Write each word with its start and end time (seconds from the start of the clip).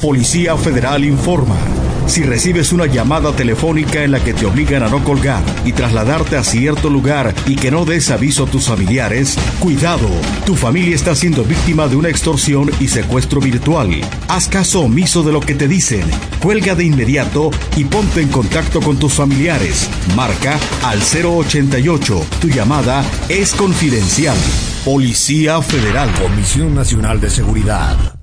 Policía 0.00 0.56
Federal 0.56 1.04
informa. 1.04 1.56
Si 2.06 2.22
recibes 2.22 2.72
una 2.72 2.86
llamada 2.86 3.32
telefónica 3.32 4.04
en 4.04 4.12
la 4.12 4.20
que 4.22 4.32
te 4.32 4.46
obligan 4.46 4.84
a 4.84 4.88
no 4.88 5.02
colgar 5.02 5.42
y 5.64 5.72
trasladarte 5.72 6.36
a 6.36 6.44
cierto 6.44 6.88
lugar 6.88 7.34
y 7.46 7.56
que 7.56 7.72
no 7.72 7.84
des 7.84 8.10
aviso 8.10 8.44
a 8.44 8.46
tus 8.46 8.68
familiares, 8.68 9.36
cuidado, 9.58 10.08
tu 10.46 10.54
familia 10.54 10.94
está 10.94 11.16
siendo 11.16 11.42
víctima 11.42 11.88
de 11.88 11.96
una 11.96 12.08
extorsión 12.08 12.70
y 12.78 12.86
secuestro 12.86 13.40
virtual. 13.40 14.00
Haz 14.28 14.46
caso 14.48 14.82
omiso 14.82 15.24
de 15.24 15.32
lo 15.32 15.40
que 15.40 15.54
te 15.54 15.66
dicen, 15.66 16.04
cuelga 16.40 16.76
de 16.76 16.84
inmediato 16.84 17.50
y 17.76 17.84
ponte 17.84 18.22
en 18.22 18.28
contacto 18.28 18.80
con 18.80 18.98
tus 18.98 19.14
familiares. 19.14 19.90
Marca 20.14 20.60
al 20.84 21.00
088, 21.00 22.24
tu 22.40 22.48
llamada 22.48 23.04
es 23.28 23.52
confidencial. 23.52 24.38
Policía 24.84 25.60
Federal. 25.60 26.10
Comisión 26.14 26.74
Nacional 26.74 27.20
de 27.20 27.30
Seguridad. 27.30 28.17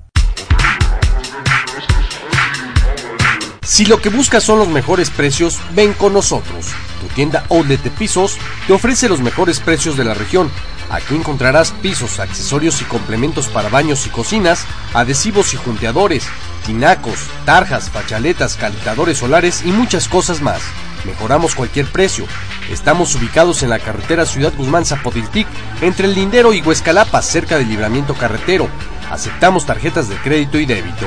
Si 3.66 3.84
lo 3.84 4.00
que 4.00 4.10
buscas 4.10 4.44
son 4.44 4.60
los 4.60 4.68
mejores 4.68 5.10
precios, 5.10 5.58
ven 5.74 5.92
con 5.92 6.12
nosotros. 6.12 6.66
Tu 7.00 7.08
tienda 7.08 7.44
Outlet 7.50 7.82
de 7.82 7.90
Pisos 7.90 8.38
te 8.68 8.72
ofrece 8.72 9.08
los 9.08 9.20
mejores 9.20 9.58
precios 9.58 9.96
de 9.96 10.04
la 10.04 10.14
región. 10.14 10.52
Aquí 10.88 11.16
encontrarás 11.16 11.72
pisos, 11.82 12.20
accesorios 12.20 12.80
y 12.80 12.84
complementos 12.84 13.48
para 13.48 13.68
baños 13.68 14.06
y 14.06 14.10
cocinas, 14.10 14.64
adhesivos 14.94 15.52
y 15.52 15.56
junteadores, 15.56 16.28
tinacos, 16.64 17.18
tarjas, 17.44 17.90
fachaletas, 17.90 18.54
calentadores 18.54 19.18
solares 19.18 19.62
y 19.64 19.72
muchas 19.72 20.06
cosas 20.06 20.40
más. 20.40 20.60
Mejoramos 21.04 21.56
cualquier 21.56 21.86
precio. 21.86 22.24
Estamos 22.70 23.16
ubicados 23.16 23.64
en 23.64 23.70
la 23.70 23.80
carretera 23.80 24.26
Ciudad 24.26 24.54
Guzmán 24.56 24.86
Zapotiltic, 24.86 25.48
entre 25.80 26.06
el 26.06 26.14
Lindero 26.14 26.54
y 26.54 26.62
Huescalapa, 26.62 27.20
cerca 27.20 27.58
del 27.58 27.68
libramiento 27.68 28.14
carretero. 28.14 28.68
Aceptamos 29.10 29.66
tarjetas 29.66 30.08
de 30.08 30.14
crédito 30.18 30.56
y 30.60 30.66
débito. 30.66 31.06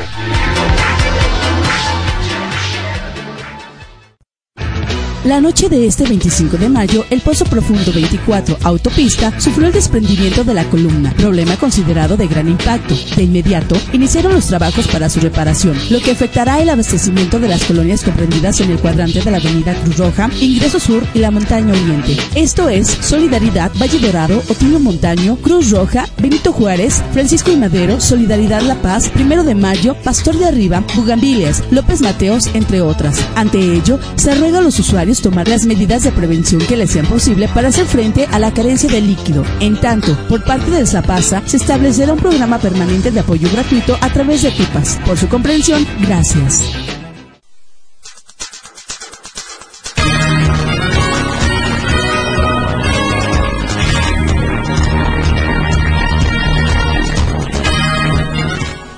La 5.25 5.41
noche 5.41 5.67
de 5.67 5.85
este 5.85 6.05
25 6.05 6.55
de 6.55 6.69
mayo, 6.69 7.03
el 7.09 7.19
Pozo 7.19 7.43
Profundo 7.43 7.91
24 7.91 8.57
Autopista 8.63 9.37
sufrió 9.37 9.67
el 9.67 9.73
desprendimiento 9.73 10.45
de 10.45 10.53
la 10.53 10.63
columna, 10.63 11.11
problema 11.11 11.57
considerado 11.57 12.15
de 12.15 12.25
gran 12.25 12.47
impacto. 12.47 12.95
De 13.17 13.23
inmediato, 13.23 13.75
iniciaron 13.91 14.31
los 14.31 14.47
trabajos 14.47 14.87
para 14.87 15.09
su 15.09 15.19
reparación, 15.19 15.77
lo 15.89 15.99
que 15.99 16.11
afectará 16.11 16.61
el 16.61 16.69
abastecimiento 16.69 17.37
de 17.37 17.49
las 17.49 17.65
colonias 17.65 18.05
comprendidas 18.05 18.61
en 18.61 18.71
el 18.71 18.79
cuadrante 18.79 19.19
de 19.19 19.29
la 19.29 19.39
Avenida 19.39 19.75
Cruz 19.83 19.97
Roja, 19.97 20.29
Ingreso 20.39 20.79
Sur 20.79 21.03
y 21.13 21.19
la 21.19 21.31
Montaña 21.31 21.73
Oriente. 21.73 22.15
Esto 22.35 22.69
es 22.69 22.87
Solidaridad 22.87 23.73
Valle 23.75 23.99
Dorado, 23.99 24.41
Otino 24.47 24.79
Montaño, 24.79 25.35
Cruz 25.35 25.71
Roja, 25.71 26.07
Benito 26.17 26.53
Juárez, 26.53 27.03
Francisco 27.11 27.51
y 27.51 27.57
Madero, 27.57 27.99
Solidaridad 27.99 28.61
La 28.61 28.81
Paz, 28.81 29.09
Primero 29.09 29.43
de 29.43 29.53
Mayo, 29.53 29.97
Pastor 30.01 30.37
de 30.37 30.45
Arriba, 30.45 30.81
Bugambilias, 30.95 31.61
López 31.71 31.99
Mateos, 31.99 32.47
entre 32.53 32.79
otras. 32.79 33.19
Ante 33.35 33.59
ello, 33.59 33.99
se 34.15 34.33
ruega 34.35 34.59
a 34.59 34.61
los 34.61 34.79
usuarios 34.79 35.08
tomar 35.17 35.47
las 35.47 35.65
medidas 35.65 36.03
de 36.03 36.11
prevención 36.11 36.61
que 36.61 36.77
les 36.77 36.91
sean 36.91 37.07
posible 37.07 37.47
para 37.47 37.69
hacer 37.69 37.85
frente 37.85 38.27
a 38.31 38.37
la 38.37 38.53
carencia 38.53 38.89
de 38.89 39.01
líquido. 39.01 39.43
En 39.59 39.81
tanto, 39.81 40.15
por 40.29 40.43
parte 40.43 40.69
del 40.69 40.87
Zapasa 40.87 41.41
se 41.45 41.57
establecerá 41.57 42.13
un 42.13 42.19
programa 42.19 42.59
permanente 42.59 43.09
de 43.09 43.19
apoyo 43.19 43.49
gratuito 43.51 43.97
a 43.99 44.09
través 44.09 44.43
de 44.43 44.51
pipas. 44.51 44.99
Por 45.05 45.17
su 45.17 45.27
comprensión, 45.27 45.85
gracias. 45.99 46.63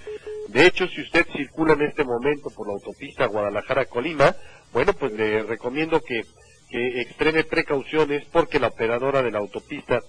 De 0.53 0.68
hecho, 0.68 0.88
si 0.88 1.02
usted 1.02 1.25
circula 1.36 1.74
en 1.74 1.81
este 1.81 2.03
momento 2.03 2.52
por 2.52 2.68
la 2.68 2.74
autopista 2.74 3.25
Guadalajara-Colima, 3.25 4.36
bueno, 4.72 4.94
pues 4.94 5.12
le 5.14 5.41
recomiendo 5.44 6.00
que, 6.00 6.24
extreme 6.69 7.44
precauciones 7.44 8.24
porque 8.31 8.59
la 8.59 8.68
operadora 8.68 9.24
de 9.24 9.31
la 9.31 9.40
autopista, 9.40 10.00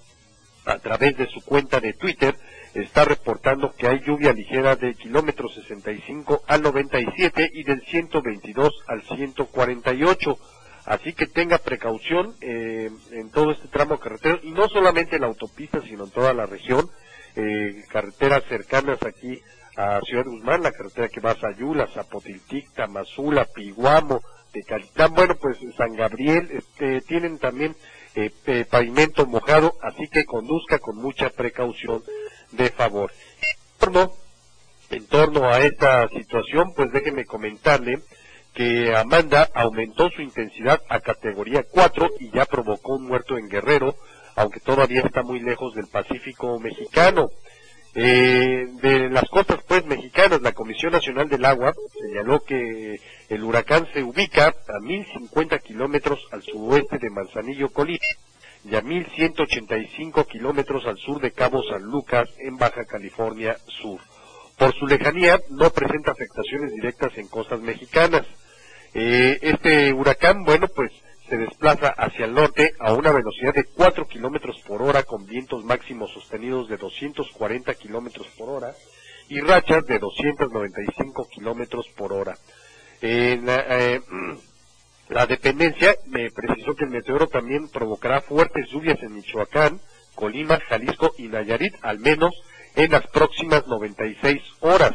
a 0.66 0.78
través 0.78 1.16
de 1.16 1.26
su 1.28 1.42
cuenta 1.42 1.80
de 1.80 1.94
Twitter, 1.94 2.34
está 2.74 3.06
reportando 3.06 3.74
que 3.74 3.86
hay 3.86 4.00
lluvia 4.00 4.32
ligera 4.32 4.76
del 4.76 4.96
kilómetro 4.96 5.48
65 5.48 6.42
al 6.46 6.62
97 6.62 7.50
y 7.54 7.64
del 7.64 7.82
122 7.82 8.72
al 8.86 9.02
148. 9.02 10.38
Así 10.84 11.14
que 11.14 11.26
tenga 11.26 11.56
precaución 11.56 12.34
eh, 12.42 12.90
en 13.12 13.30
todo 13.30 13.52
este 13.52 13.68
tramo 13.68 13.98
carretero 13.98 14.40
y 14.42 14.52
no 14.52 14.68
solamente 14.68 15.16
en 15.16 15.22
la 15.22 15.28
autopista, 15.28 15.80
sino 15.82 16.04
en 16.04 16.10
toda 16.10 16.34
la 16.34 16.44
región, 16.44 16.90
eh, 17.36 17.82
carreteras 17.90 18.44
cercanas 18.44 19.02
aquí 19.02 19.40
a 19.76 20.00
Ciudad 20.02 20.24
Guzmán, 20.24 20.62
la 20.62 20.72
carretera 20.72 21.08
que 21.08 21.20
va 21.20 21.32
a 21.32 21.40
Sayula, 21.40 21.88
Zapotiltic, 21.88 22.72
Tamazula, 22.74 23.46
Piguamo, 23.46 24.20
Tecalitán, 24.52 25.12
bueno, 25.14 25.34
pues 25.36 25.58
San 25.76 25.94
Gabriel, 25.94 26.48
este, 26.52 27.00
tienen 27.02 27.38
también 27.38 27.74
eh, 28.14 28.30
pavimento 28.70 29.26
mojado, 29.26 29.74
así 29.82 30.08
que 30.08 30.24
conduzca 30.24 30.78
con 30.78 30.96
mucha 30.96 31.30
precaución 31.30 32.02
de 32.52 32.70
favor. 32.70 33.10
En 34.90 35.06
torno 35.08 35.48
a 35.48 35.58
esta 35.60 36.08
situación, 36.08 36.72
pues 36.74 36.92
déjeme 36.92 37.24
comentarle 37.24 37.98
que 38.54 38.94
Amanda 38.94 39.48
aumentó 39.52 40.08
su 40.10 40.22
intensidad 40.22 40.80
a 40.88 41.00
categoría 41.00 41.64
4 41.68 42.10
y 42.20 42.30
ya 42.30 42.46
provocó 42.46 42.94
un 42.94 43.06
muerto 43.06 43.36
en 43.36 43.48
Guerrero, 43.48 43.96
aunque 44.36 44.60
todavía 44.60 45.02
está 45.04 45.22
muy 45.22 45.40
lejos 45.40 45.74
del 45.74 45.88
Pacífico 45.88 46.58
mexicano. 46.60 47.28
Eh, 47.96 48.66
de 48.82 49.08
las 49.08 49.28
costas 49.30 49.60
pues 49.68 49.86
mexicanas, 49.86 50.42
la 50.42 50.52
Comisión 50.52 50.92
Nacional 50.92 51.28
del 51.28 51.44
Agua 51.44 51.72
señaló 52.00 52.40
que 52.40 53.00
el 53.28 53.44
huracán 53.44 53.86
se 53.92 54.02
ubica 54.02 54.48
a 54.48 54.80
1050 54.80 55.58
kilómetros 55.60 56.18
al 56.32 56.42
suroeste 56.42 56.98
de 56.98 57.10
Manzanillo, 57.10 57.68
Colima, 57.68 58.00
y 58.64 58.74
a 58.74 58.80
1185 58.80 60.24
kilómetros 60.24 60.86
al 60.86 60.98
sur 60.98 61.20
de 61.20 61.30
Cabo 61.30 61.62
San 61.62 61.82
Lucas, 61.82 62.28
en 62.38 62.56
Baja 62.56 62.84
California 62.84 63.56
Sur. 63.68 64.00
Por 64.58 64.74
su 64.74 64.86
lejanía, 64.86 65.40
no 65.50 65.70
presenta 65.70 66.12
afectaciones 66.12 66.72
directas 66.72 67.16
en 67.16 67.28
costas 67.28 67.60
mexicanas. 67.60 68.26
Eh, 68.94 69.38
este 69.42 69.92
huracán, 69.92 70.44
bueno, 70.44 70.66
pues 70.68 70.90
se 71.34 71.40
desplaza 71.40 71.88
hacia 71.88 72.26
el 72.26 72.34
norte 72.34 72.74
a 72.78 72.92
una 72.92 73.10
velocidad 73.10 73.52
de 73.52 73.64
4 73.64 74.06
kilómetros 74.06 74.60
por 74.68 74.80
hora 74.82 75.02
con 75.02 75.26
vientos 75.26 75.64
máximos 75.64 76.12
sostenidos 76.12 76.68
de 76.68 76.76
240 76.76 77.74
kilómetros 77.74 78.28
por 78.38 78.50
hora 78.50 78.72
y 79.28 79.40
rachas 79.40 79.84
de 79.86 79.98
295 79.98 81.28
kilómetros 81.28 81.88
por 81.96 82.12
hora. 82.12 82.36
En 83.00 83.46
eh, 83.48 84.00
la 85.08 85.26
dependencia 85.26 85.96
me 86.06 86.30
precisó 86.30 86.76
que 86.76 86.84
el 86.84 86.90
meteoro 86.90 87.26
también 87.26 87.68
provocará 87.68 88.20
fuertes 88.20 88.68
lluvias 88.70 89.02
en 89.02 89.14
Michoacán, 89.14 89.80
Colima, 90.14 90.60
Jalisco 90.60 91.14
y 91.18 91.26
Nayarit, 91.26 91.74
al 91.82 91.98
menos 91.98 92.30
en 92.76 92.92
las 92.92 93.08
próximas 93.08 93.66
96 93.66 94.40
horas. 94.60 94.94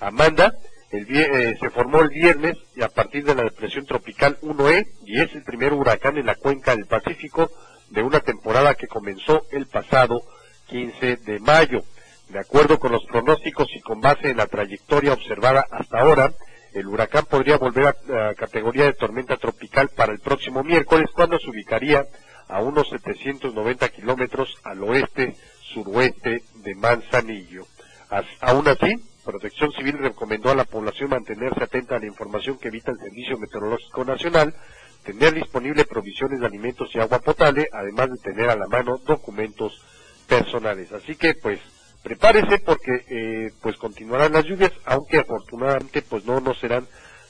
Amanda 0.00 0.52
el, 0.92 1.06
eh, 1.10 1.56
se 1.58 1.70
formó 1.70 2.00
el 2.00 2.10
viernes 2.10 2.56
y 2.76 2.82
a 2.82 2.88
partir 2.88 3.24
de 3.24 3.34
la 3.34 3.44
depresión 3.44 3.86
tropical 3.86 4.38
1E 4.42 4.86
y 5.06 5.20
es 5.20 5.34
el 5.34 5.42
primer 5.42 5.72
huracán 5.72 6.18
en 6.18 6.26
la 6.26 6.34
cuenca 6.34 6.76
del 6.76 6.86
Pacífico 6.86 7.50
de 7.90 8.02
una 8.02 8.20
temporada 8.20 8.74
que 8.74 8.86
comenzó 8.86 9.46
el 9.50 9.66
pasado 9.66 10.22
15 10.66 11.16
de 11.16 11.40
mayo. 11.40 11.82
De 12.28 12.38
acuerdo 12.38 12.78
con 12.78 12.92
los 12.92 13.04
pronósticos 13.06 13.68
y 13.74 13.80
con 13.80 14.00
base 14.00 14.30
en 14.30 14.36
la 14.36 14.46
trayectoria 14.46 15.14
observada 15.14 15.66
hasta 15.70 16.00
ahora, 16.00 16.32
el 16.74 16.86
huracán 16.86 17.26
podría 17.26 17.58
volver 17.58 17.86
a, 17.86 18.34
categoría 18.34 18.84
de 18.84 18.94
tormenta 18.94 19.36
tropical 19.36 19.90
para 19.90 20.12
el 20.12 20.20
próximo 20.20 20.62
miércoles, 20.62 21.10
cuando 21.14 21.38
se 21.38 21.50
ubicaría 21.50 22.06
a 22.48 22.62
unos 22.62 22.88
790 22.88 23.88
kilómetros 23.90 24.56
al 24.62 24.82
oeste 24.82 25.36
suroeste 25.72 26.42
de 26.54 26.74
Manzanillo. 26.74 27.66
aún 28.40 28.68
así, 28.68 28.94
Civil 29.82 29.98
recomendó 29.98 30.48
a 30.50 30.54
la 30.54 30.64
población 30.64 31.10
mantenerse 31.10 31.64
atenta 31.64 31.96
a 31.96 31.98
la 31.98 32.06
información 32.06 32.56
que 32.56 32.68
evita 32.68 32.92
el 32.92 32.98
Servicio 32.98 33.36
Meteorológico 33.36 34.04
Nacional, 34.04 34.54
tener 35.02 35.34
disponible 35.34 35.84
provisiones 35.84 36.38
de 36.38 36.46
alimentos 36.46 36.88
y 36.94 37.00
agua 37.00 37.18
potable, 37.18 37.66
además 37.72 38.10
de 38.10 38.18
tener 38.18 38.48
a 38.48 38.54
la 38.54 38.68
mano 38.68 38.98
documentos 38.98 39.82
personales. 40.28 40.92
Así 40.92 41.16
que, 41.16 41.34
pues, 41.34 41.58
prepárese 42.00 42.60
porque 42.60 42.92
eh, 43.08 43.50
pues 43.60 43.76
continuarán 43.76 44.34
las 44.34 44.44
lluvias, 44.44 44.70
aunque 44.84 45.18
afortunadamente 45.18 46.02
pues 46.02 46.24
no, 46.26 46.38
no 46.38 46.54
serán 46.54 46.86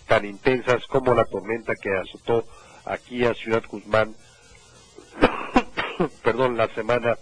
tan 0.07 0.27
intensas 0.27 0.85
como 0.89 1.15
la 1.15 1.25
tormenta 1.25 1.73
que 1.75 1.89
azotó 1.97 2.45
aquí 2.85 3.25
a 3.25 3.33
Ciudad 3.33 3.63
Guzmán, 3.67 4.15
perdón, 6.23 6.59
la 6.59 6.69
semana 6.75 7.17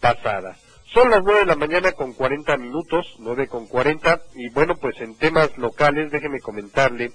pasada. 0.00 0.56
Son 0.92 1.10
las 1.10 1.22
nueve 1.22 1.40
de 1.40 1.46
la 1.46 1.54
mañana 1.54 1.92
con 1.92 2.14
40 2.14 2.56
minutos, 2.56 3.16
nueve 3.18 3.46
con 3.46 3.66
40, 3.66 4.22
y 4.36 4.48
bueno, 4.48 4.74
pues 4.76 4.98
en 5.00 5.16
temas 5.16 5.56
locales, 5.58 6.10
déjeme 6.10 6.40
comentarle 6.40 7.12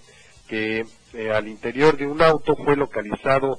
que 0.47 0.85
eh, 1.13 1.31
al 1.31 1.47
interior 1.47 1.97
de 1.97 2.05
un 2.05 2.21
auto 2.21 2.55
fue 2.55 2.75
localizado 2.75 3.57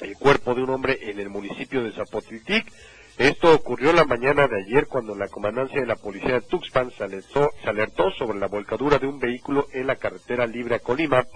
el 0.00 0.14
cuerpo 0.14 0.54
de 0.54 0.62
un 0.62 0.70
hombre 0.70 1.10
en 1.10 1.18
el 1.18 1.28
municipio 1.28 1.82
de 1.82 1.90
Zapotiltic, 1.90 2.72
esto 3.18 3.52
ocurrió 3.52 3.92
la 3.92 4.04
mañana 4.04 4.46
de 4.46 4.62
ayer 4.62 4.86
cuando 4.86 5.16
la 5.16 5.26
comandancia 5.26 5.80
de 5.80 5.86
la 5.86 5.96
policía 5.96 6.34
de 6.34 6.42
Tuxpan 6.42 6.92
se 6.92 7.02
alertó, 7.02 8.10
sobre 8.12 8.38
la 8.38 8.46
volcadura 8.46 8.98
de 8.98 9.08
un 9.08 9.18
vehículo 9.18 9.66
en 9.72 9.88
la 9.88 9.96
carretera 9.96 10.46
libre 10.46 10.76
a 10.76 10.78
Colima, 10.78 11.26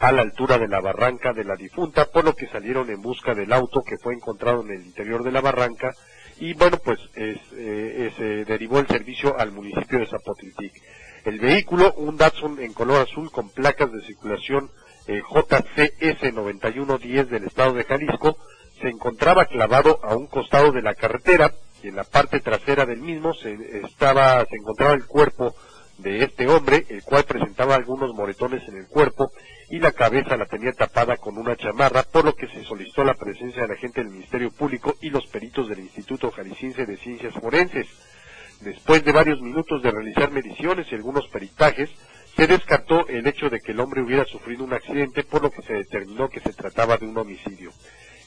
a 0.00 0.12
la 0.12 0.20
altura 0.20 0.58
de 0.58 0.68
la 0.68 0.80
barranca 0.80 1.32
de 1.32 1.44
la 1.44 1.56
difunta, 1.56 2.04
por 2.04 2.24
lo 2.24 2.34
que 2.34 2.46
salieron 2.46 2.90
en 2.90 3.00
busca 3.00 3.34
del 3.34 3.54
auto 3.54 3.82
que 3.82 3.96
fue 3.96 4.12
encontrado 4.12 4.62
en 4.62 4.70
el 4.70 4.84
interior 4.84 5.24
de 5.24 5.32
la 5.32 5.40
barranca 5.40 5.94
y 6.38 6.54
bueno, 6.54 6.78
pues 6.84 6.98
eh, 7.16 8.12
se 8.16 8.44
derivó 8.44 8.80
el 8.80 8.88
servicio 8.88 9.38
al 9.38 9.52
municipio 9.52 9.98
de 9.98 10.06
Zapotiltic. 10.06 10.72
El 11.24 11.40
vehículo, 11.40 11.94
un 11.94 12.16
Datsun 12.16 12.60
en 12.60 12.72
color 12.74 13.00
azul 13.02 13.30
con 13.30 13.48
placas 13.50 13.90
de 13.92 14.02
circulación 14.02 14.70
eh, 15.06 15.22
JCS 15.22 16.34
9110 16.34 17.30
del 17.30 17.44
estado 17.44 17.72
de 17.74 17.84
Jalisco, 17.84 18.36
se 18.80 18.88
encontraba 18.88 19.46
clavado 19.46 20.00
a 20.02 20.16
un 20.16 20.26
costado 20.26 20.72
de 20.72 20.82
la 20.82 20.94
carretera 20.94 21.54
y 21.82 21.88
en 21.88 21.96
la 21.96 22.04
parte 22.04 22.40
trasera 22.40 22.86
del 22.86 23.00
mismo 23.00 23.34
se, 23.34 23.56
estaba, 23.84 24.44
se 24.46 24.56
encontraba 24.56 24.94
el 24.94 25.06
cuerpo 25.06 25.54
de 25.98 26.24
este 26.24 26.48
hombre, 26.48 26.84
el 26.88 27.02
cual 27.02 27.24
presentaba 27.24 27.74
algunos 27.74 28.14
moretones 28.14 28.66
en 28.68 28.76
el 28.76 28.86
cuerpo 28.86 29.30
y 29.70 29.78
la 29.78 29.92
cabeza 29.92 30.36
la 30.36 30.46
tenía 30.46 30.72
tapada 30.72 31.16
con 31.16 31.38
una 31.38 31.56
chamarra, 31.56 32.02
por 32.02 32.24
lo 32.24 32.34
que 32.34 32.48
se 32.48 32.64
solicitó 32.64 33.04
la 33.04 33.14
presencia 33.14 33.62
de 33.62 33.68
la 33.68 33.76
gente 33.76 34.02
del 34.02 34.12
Ministerio 34.12 34.50
Público 34.50 34.96
y 35.00 35.10
los 35.10 35.26
peritos 35.26 35.68
del 35.68 35.80
Instituto 35.80 36.30
Jalisciense 36.30 36.86
de 36.86 36.96
Ciencias 36.96 37.34
Forenses. 37.34 37.86
Después 38.60 39.04
de 39.04 39.12
varios 39.12 39.40
minutos 39.40 39.82
de 39.82 39.90
realizar 39.90 40.30
mediciones 40.30 40.86
y 40.90 40.94
algunos 40.94 41.26
peritajes, 41.28 41.90
se 42.36 42.46
descartó 42.46 43.06
el 43.08 43.26
hecho 43.26 43.48
de 43.48 43.60
que 43.60 43.72
el 43.72 43.80
hombre 43.80 44.02
hubiera 44.02 44.24
sufrido 44.24 44.64
un 44.64 44.72
accidente, 44.72 45.22
por 45.22 45.42
lo 45.42 45.50
que 45.50 45.62
se 45.62 45.74
determinó 45.74 46.28
que 46.28 46.40
se 46.40 46.52
trataba 46.52 46.96
de 46.96 47.06
un 47.06 47.16
homicidio. 47.16 47.72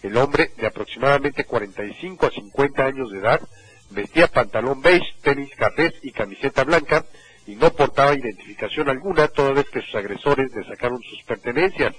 El 0.01 0.15
hombre, 0.17 0.51
de 0.57 0.67
aproximadamente 0.67 1.43
45 1.43 2.25
a 2.25 2.31
50 2.31 2.85
años 2.85 3.11
de 3.11 3.19
edad, 3.19 3.41
vestía 3.89 4.27
pantalón 4.27 4.81
beige, 4.81 5.13
tenis 5.21 5.53
cafés 5.55 5.93
y 6.01 6.11
camiseta 6.11 6.63
blanca 6.63 7.05
y 7.47 7.55
no 7.55 7.71
portaba 7.71 8.13
identificación 8.13 8.89
alguna 8.89 9.29
toda 9.29 9.53
vez 9.53 9.69
que 9.69 9.81
sus 9.81 9.95
agresores 9.95 10.53
le 10.53 10.65
sacaron 10.65 11.01
sus 11.01 11.23
pertenencias. 11.23 11.95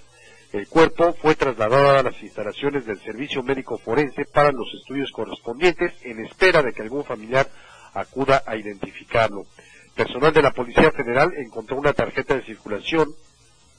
El 0.53 0.69
cuerpo 0.69 1.15
fue 1.15 1.35
trasladado 1.35 1.99
a 1.99 2.03
las 2.03 2.23
instalaciones 2.23 2.87
del 2.87 3.01
Servicio 3.01 3.43
Médico 3.43 3.79
Forense 3.79 4.25
para 4.27 4.53
los 4.53 4.73
estudios 4.75 5.11
correspondientes 5.11 5.93
en 6.03 6.25
espera 6.25 6.63
de 6.63 6.73
que 6.73 6.83
algún 6.83 7.05
familiar 7.05 7.49
acuda 7.95 8.43
a 8.47 8.57
identificarlo. 8.57 9.47
Personal 9.95 10.33
de 10.33 10.43
la 10.43 10.53
Policía 10.53 10.91
Federal 10.93 11.33
encontró 11.37 11.77
una 11.77 11.93
tarjeta 11.93 12.35
de 12.35 12.45
circulación 12.45 13.09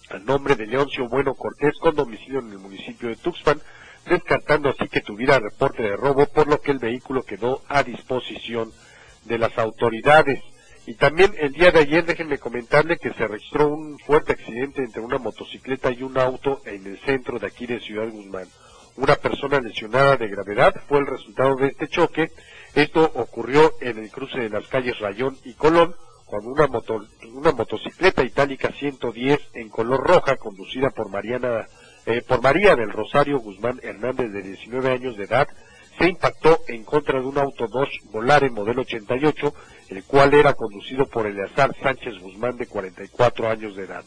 al 0.10 0.26
nombre 0.26 0.56
de 0.56 0.66
Leoncio 0.66 1.08
Bueno 1.08 1.36
Cortés 1.36 1.74
con 1.80 1.96
domicilio 1.96 2.40
en 2.40 2.52
el 2.52 2.58
municipio 2.58 3.10
de 3.10 3.16
Tuxpan, 3.16 3.62
descartando 4.08 4.70
así 4.70 4.88
que 4.90 5.02
tuviera 5.02 5.40
reporte 5.40 5.84
de 5.84 5.96
robo, 5.96 6.26
por 6.26 6.48
lo 6.48 6.60
que 6.62 6.72
el 6.72 6.80
vehículo 6.80 7.24
quedó 7.24 7.62
a 7.68 7.84
disposición 7.84 8.72
de 9.26 9.38
las 9.38 9.56
autoridades. 9.58 10.42
Y 10.90 10.96
también 10.96 11.36
el 11.38 11.54
día 11.54 11.70
de 11.70 11.82
ayer, 11.82 12.04
déjenme 12.04 12.40
comentarle 12.40 12.98
que 12.98 13.14
se 13.14 13.28
registró 13.28 13.68
un 13.68 14.00
fuerte 14.00 14.34
accidente 14.34 14.82
entre 14.82 15.04
una 15.04 15.20
motocicleta 15.20 15.92
y 15.92 16.02
un 16.02 16.18
auto 16.18 16.64
en 16.66 16.84
el 16.84 17.00
centro 17.02 17.38
de 17.38 17.46
aquí 17.46 17.68
de 17.68 17.80
Ciudad 17.80 18.10
Guzmán. 18.10 18.48
Una 18.96 19.16
persona 19.16 19.60
lesionada 19.60 20.18
de 20.18 20.28
gravedad 20.28 20.74
fue 20.88 20.98
el 20.98 21.06
resultado 21.06 21.58
de 21.58 21.68
este 21.68 21.90
choque. 21.90 22.32
Esto 22.74 23.04
ocurrió 23.14 23.72
en 23.82 24.00
el 24.00 24.10
cruce 24.10 24.40
de 24.40 24.50
las 24.50 24.66
calles 24.66 24.98
Rayón 24.98 25.38
y 25.44 25.54
Colón, 25.54 25.94
cuando 26.26 26.50
una, 26.50 26.68
una 27.36 27.52
motocicleta 27.52 28.24
itálica 28.24 28.72
110 28.72 29.40
en 29.54 29.70
color 29.70 30.00
roja, 30.00 30.38
conducida 30.38 30.90
por 30.90 31.12
Mariana 31.12 31.68
eh, 32.08 32.24
por 32.28 32.42
María 32.42 32.76
del 32.76 32.92
Rosario 32.92 33.38
Guzmán 33.38 33.80
Hernández 33.84 34.32
de 34.32 34.42
19 34.42 34.90
años 34.90 35.18
de 35.18 35.26
edad, 35.26 35.48
se 36.00 36.08
impactó 36.08 36.62
en 36.68 36.84
contra 36.84 37.20
de 37.20 37.28
un 37.28 37.38
auto 37.38 37.68
2 37.68 37.90
Volare 38.12 38.50
modelo 38.50 38.82
88, 38.82 39.54
el 39.90 40.04
cual 40.04 40.34
era 40.34 40.54
conducido 40.54 41.08
por 41.08 41.26
Eleazar 41.26 41.76
Sánchez 41.82 42.20
Guzmán 42.20 42.58
de 42.58 42.68
44 42.68 43.50
años 43.50 43.76
de 43.76 43.84
edad. 43.84 44.04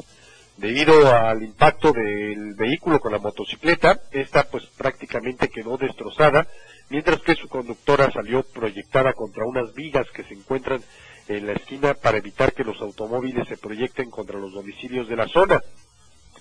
Debido 0.56 1.12
al 1.12 1.42
impacto 1.42 1.92
del 1.92 2.54
vehículo 2.54 3.00
con 3.00 3.12
la 3.12 3.18
motocicleta, 3.18 4.00
esta 4.12 4.44
pues 4.44 4.66
prácticamente 4.76 5.48
quedó 5.48 5.76
destrozada, 5.76 6.46
mientras 6.90 7.20
que 7.22 7.34
su 7.34 7.48
conductora 7.48 8.10
salió 8.12 8.42
proyectada 8.42 9.12
contra 9.14 9.46
unas 9.46 9.74
vigas 9.74 10.06
que 10.10 10.24
se 10.24 10.34
encuentran 10.34 10.82
en 11.28 11.46
la 11.46 11.52
esquina 11.52 11.94
para 11.94 12.18
evitar 12.18 12.52
que 12.52 12.64
los 12.64 12.80
automóviles 12.80 13.48
se 13.48 13.56
proyecten 13.56 14.10
contra 14.10 14.38
los 14.38 14.52
domicilios 14.52 15.08
de 15.08 15.16
la 15.16 15.26
zona. 15.28 15.60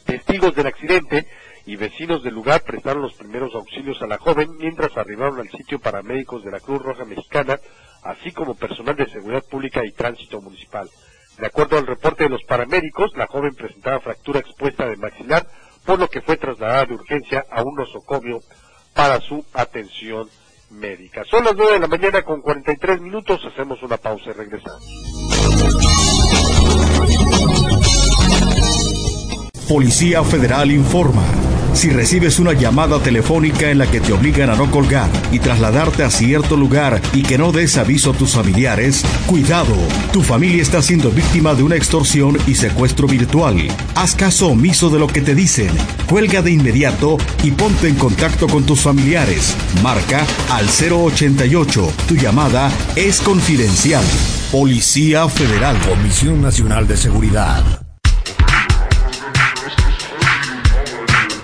Testigos 0.05 0.55
del 0.55 0.67
accidente 0.67 1.27
y 1.65 1.75
vecinos 1.75 2.23
del 2.23 2.33
lugar 2.33 2.63
prestaron 2.63 3.03
los 3.03 3.13
primeros 3.13 3.53
auxilios 3.53 4.01
a 4.01 4.07
la 4.07 4.17
joven 4.17 4.49
mientras 4.57 4.95
arribaron 4.97 5.39
al 5.39 5.49
sitio 5.49 5.79
paramédicos 5.79 6.43
de 6.43 6.51
la 6.51 6.59
Cruz 6.59 6.81
Roja 6.81 7.05
Mexicana, 7.05 7.59
así 8.03 8.31
como 8.31 8.55
personal 8.55 8.95
de 8.95 9.09
seguridad 9.09 9.43
pública 9.49 9.85
y 9.85 9.91
tránsito 9.91 10.41
municipal. 10.41 10.89
De 11.37 11.47
acuerdo 11.47 11.77
al 11.77 11.87
reporte 11.87 12.25
de 12.25 12.29
los 12.29 12.43
paramédicos, 12.43 13.11
la 13.15 13.27
joven 13.27 13.55
presentaba 13.55 13.99
fractura 13.99 14.39
expuesta 14.39 14.85
de 14.87 14.97
maxilar, 14.97 15.47
por 15.85 15.99
lo 15.99 16.07
que 16.07 16.21
fue 16.21 16.37
trasladada 16.37 16.85
de 16.85 16.93
urgencia 16.95 17.45
a 17.49 17.63
un 17.63 17.75
nosocomio 17.75 18.39
para 18.93 19.19
su 19.21 19.45
atención 19.53 20.29
médica. 20.71 21.23
Son 21.29 21.43
las 21.43 21.55
nueve 21.55 21.73
de 21.73 21.79
la 21.79 21.87
mañana 21.87 22.21
con 22.23 22.41
43 22.41 23.01
minutos, 23.01 23.41
hacemos 23.45 23.81
una 23.83 23.97
pausa 23.97 24.29
y 24.29 24.33
regresamos. 24.33 24.83
Policía 29.67 30.23
Federal 30.23 30.71
informa. 30.71 31.50
Si 31.73 31.89
recibes 31.89 32.37
una 32.39 32.53
llamada 32.53 32.99
telefónica 32.99 33.71
en 33.71 33.77
la 33.77 33.89
que 33.89 34.01
te 34.01 34.13
obligan 34.13 34.49
a 34.49 34.55
no 34.55 34.69
colgar 34.69 35.09
y 35.31 35.39
trasladarte 35.39 36.03
a 36.03 36.09
cierto 36.09 36.55
lugar 36.55 37.01
y 37.13 37.23
que 37.23 37.37
no 37.37 37.51
des 37.51 37.77
aviso 37.77 38.11
a 38.11 38.13
tus 38.13 38.33
familiares, 38.33 39.03
cuidado, 39.25 39.75
tu 40.11 40.21
familia 40.21 40.61
está 40.61 40.81
siendo 40.81 41.11
víctima 41.11 41.55
de 41.55 41.63
una 41.63 41.75
extorsión 41.75 42.37
y 42.45 42.55
secuestro 42.55 43.07
virtual. 43.07 43.67
Haz 43.95 44.15
caso 44.15 44.49
omiso 44.49 44.89
de 44.89 44.99
lo 44.99 45.07
que 45.07 45.21
te 45.21 45.33
dicen, 45.33 45.71
cuelga 46.07 46.41
de 46.41 46.51
inmediato 46.51 47.17
y 47.43 47.51
ponte 47.51 47.87
en 47.87 47.95
contacto 47.95 48.47
con 48.47 48.63
tus 48.63 48.81
familiares. 48.81 49.55
Marca 49.81 50.25
al 50.49 50.67
088, 50.67 51.93
tu 52.07 52.15
llamada 52.15 52.71
es 52.95 53.21
confidencial. 53.21 54.03
Policía 54.51 55.29
Federal. 55.29 55.79
Comisión 55.87 56.41
Nacional 56.41 56.87
de 56.87 56.97
Seguridad. 56.97 57.90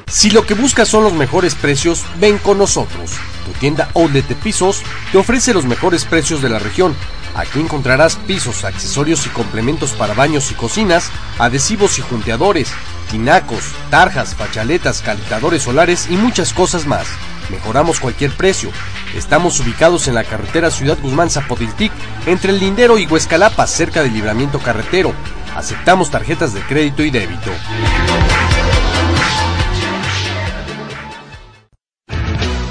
Si 0.10 0.30
lo 0.30 0.46
que 0.46 0.54
buscas 0.54 0.88
son 0.88 1.04
los 1.04 1.12
mejores 1.12 1.54
precios, 1.54 2.06
ven 2.18 2.38
con 2.38 2.58
nosotros. 2.58 3.12
Tu 3.46 3.52
tienda 3.60 3.90
Outlet 3.94 4.26
de 4.26 4.36
Pisos 4.36 4.82
te 5.12 5.18
ofrece 5.18 5.54
los 5.54 5.66
mejores 5.66 6.06
precios 6.06 6.42
de 6.42 6.48
la 6.50 6.60
región. 6.60 6.96
Aquí 7.36 7.60
encontrarás 7.60 8.16
pisos, 8.16 8.64
accesorios 8.64 9.26
y 9.28 9.30
complementos 9.30 9.92
para 9.92 10.14
baños 10.14 10.50
y 10.50 10.56
cocinas, 10.56 11.12
adhesivos 11.38 12.00
y 12.00 12.02
junteadores, 12.02 12.72
tinacos, 13.12 13.64
tarjas, 13.90 14.34
fachaletas, 14.34 15.02
calentadores 15.02 15.64
solares 15.64 16.08
y 16.10 16.16
muchas 16.16 16.54
cosas 16.54 16.88
más. 16.88 17.06
Mejoramos 17.50 18.00
cualquier 18.00 18.32
precio. 18.32 18.72
Estamos 19.14 19.60
ubicados 19.60 20.08
en 20.08 20.16
la 20.16 20.24
carretera 20.24 20.72
Ciudad 20.72 20.98
Guzmán 21.02 21.30
Zapotiltic, 21.30 21.92
entre 22.26 22.54
el 22.54 22.60
Lindero 22.60 22.98
y 22.98 23.08
Huescalapa, 23.08 23.68
cerca 23.68 24.04
del 24.04 24.14
libramiento 24.14 24.60
carretero. 24.60 25.14
Aceptamos 25.56 26.10
tarjetas 26.10 26.54
de 26.54 26.62
crédito 26.62 27.04
y 27.04 27.12
débito. 27.12 27.52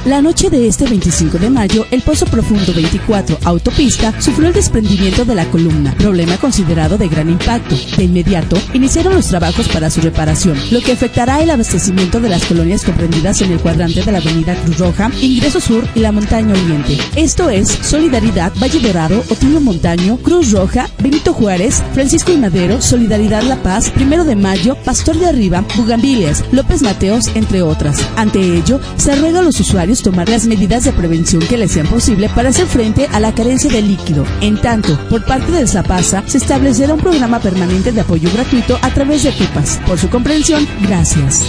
La 0.06 0.22
noche 0.22 0.50
de 0.50 0.68
este 0.68 0.86
25 0.86 1.36
de 1.36 1.50
mayo, 1.50 1.84
el 1.90 2.00
Pozo 2.00 2.26
Profundo 2.26 2.72
24 2.72 3.38
Autopista 3.42 4.14
sufrió 4.20 4.46
el 4.46 4.54
desprendimiento 4.54 5.24
de 5.24 5.34
la 5.34 5.46
columna, 5.46 5.96
problema 5.98 6.36
considerado 6.36 6.96
de 6.96 7.08
gran 7.08 7.28
impacto. 7.28 7.74
De 7.96 8.04
inmediato, 8.04 8.56
iniciaron 8.72 9.14
los 9.16 9.26
trabajos 9.26 9.68
para 9.68 9.90
su 9.90 10.00
reparación, 10.00 10.56
lo 10.70 10.80
que 10.80 10.92
afectará 10.92 11.42
el 11.42 11.50
abastecimiento 11.50 12.20
de 12.20 12.28
las 12.28 12.44
colonias 12.44 12.84
comprendidas 12.84 13.42
en 13.42 13.50
el 13.50 13.58
cuadrante 13.58 14.04
de 14.04 14.12
la 14.12 14.18
Avenida 14.18 14.54
Cruz 14.54 14.78
Roja, 14.78 15.10
Ingreso 15.20 15.60
Sur 15.60 15.84
y 15.96 15.98
la 15.98 16.12
Montaña 16.12 16.54
Oriente. 16.54 16.98
Esto 17.16 17.50
es 17.50 17.68
Solidaridad, 17.68 18.52
Valle 18.62 18.78
Dorado, 18.78 19.24
Otilio 19.28 19.60
Montaño, 19.60 20.18
Cruz 20.18 20.52
Roja, 20.52 20.88
Benito 21.00 21.34
Juárez, 21.34 21.82
Francisco 21.94 22.30
y 22.30 22.36
Madero, 22.36 22.80
Solidaridad 22.80 23.42
La 23.42 23.60
Paz, 23.60 23.90
Primero 23.90 24.22
de 24.22 24.36
Mayo, 24.36 24.76
Pastor 24.84 25.18
de 25.18 25.26
Arriba, 25.26 25.64
Bugambilias, 25.76 26.44
López 26.52 26.82
Mateos, 26.82 27.26
entre 27.34 27.62
otras. 27.62 27.98
Ante 28.14 28.38
ello, 28.56 28.78
se 28.98 29.16
ruega 29.16 29.40
a 29.40 29.42
los 29.42 29.58
usuarios 29.58 29.95
tomar 30.02 30.28
las 30.28 30.46
medidas 30.46 30.84
de 30.84 30.92
prevención 30.92 31.42
que 31.46 31.56
les 31.56 31.72
sean 31.72 31.86
posible 31.86 32.28
para 32.28 32.50
hacer 32.50 32.66
frente 32.66 33.06
a 33.12 33.20
la 33.20 33.34
carencia 33.34 33.70
de 33.70 33.82
líquido. 33.82 34.24
En 34.40 34.60
tanto, 34.60 34.98
por 35.08 35.24
parte 35.24 35.52
del 35.52 35.68
Zapasa, 35.68 36.26
se 36.26 36.38
establecerá 36.38 36.94
un 36.94 37.00
programa 37.00 37.40
permanente 37.40 37.92
de 37.92 38.00
apoyo 38.00 38.30
gratuito 38.32 38.78
a 38.82 38.92
través 38.92 39.22
de 39.22 39.32
PIPAS. 39.32 39.80
Por 39.86 39.98
su 39.98 40.08
comprensión, 40.10 40.66
gracias. 40.82 41.44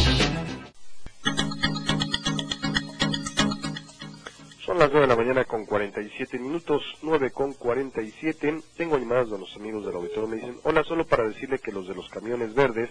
Son 4.66 4.78
las 4.80 4.92
9 4.92 5.02
de 5.02 5.08
la 5.08 5.16
mañana 5.16 5.46
con 5.46 5.66
47 5.66 6.40
minutos, 6.40 6.84
9 7.02 7.32
con 7.32 7.54
47. 7.54 8.62
Tengo 8.76 8.98
llamadas 8.98 9.30
de 9.30 9.40
los 9.40 9.56
amigos 9.56 9.86
del 9.86 9.96
auditorio. 9.96 10.28
Me 10.28 10.36
dicen, 10.36 10.58
hola, 10.64 10.84
solo 10.84 11.06
para 11.06 11.28
decirle 11.28 11.60
que 11.60 11.72
los 11.72 11.88
de 11.88 11.96
los 11.96 12.10
camiones 12.10 12.54
verdes 12.54 12.90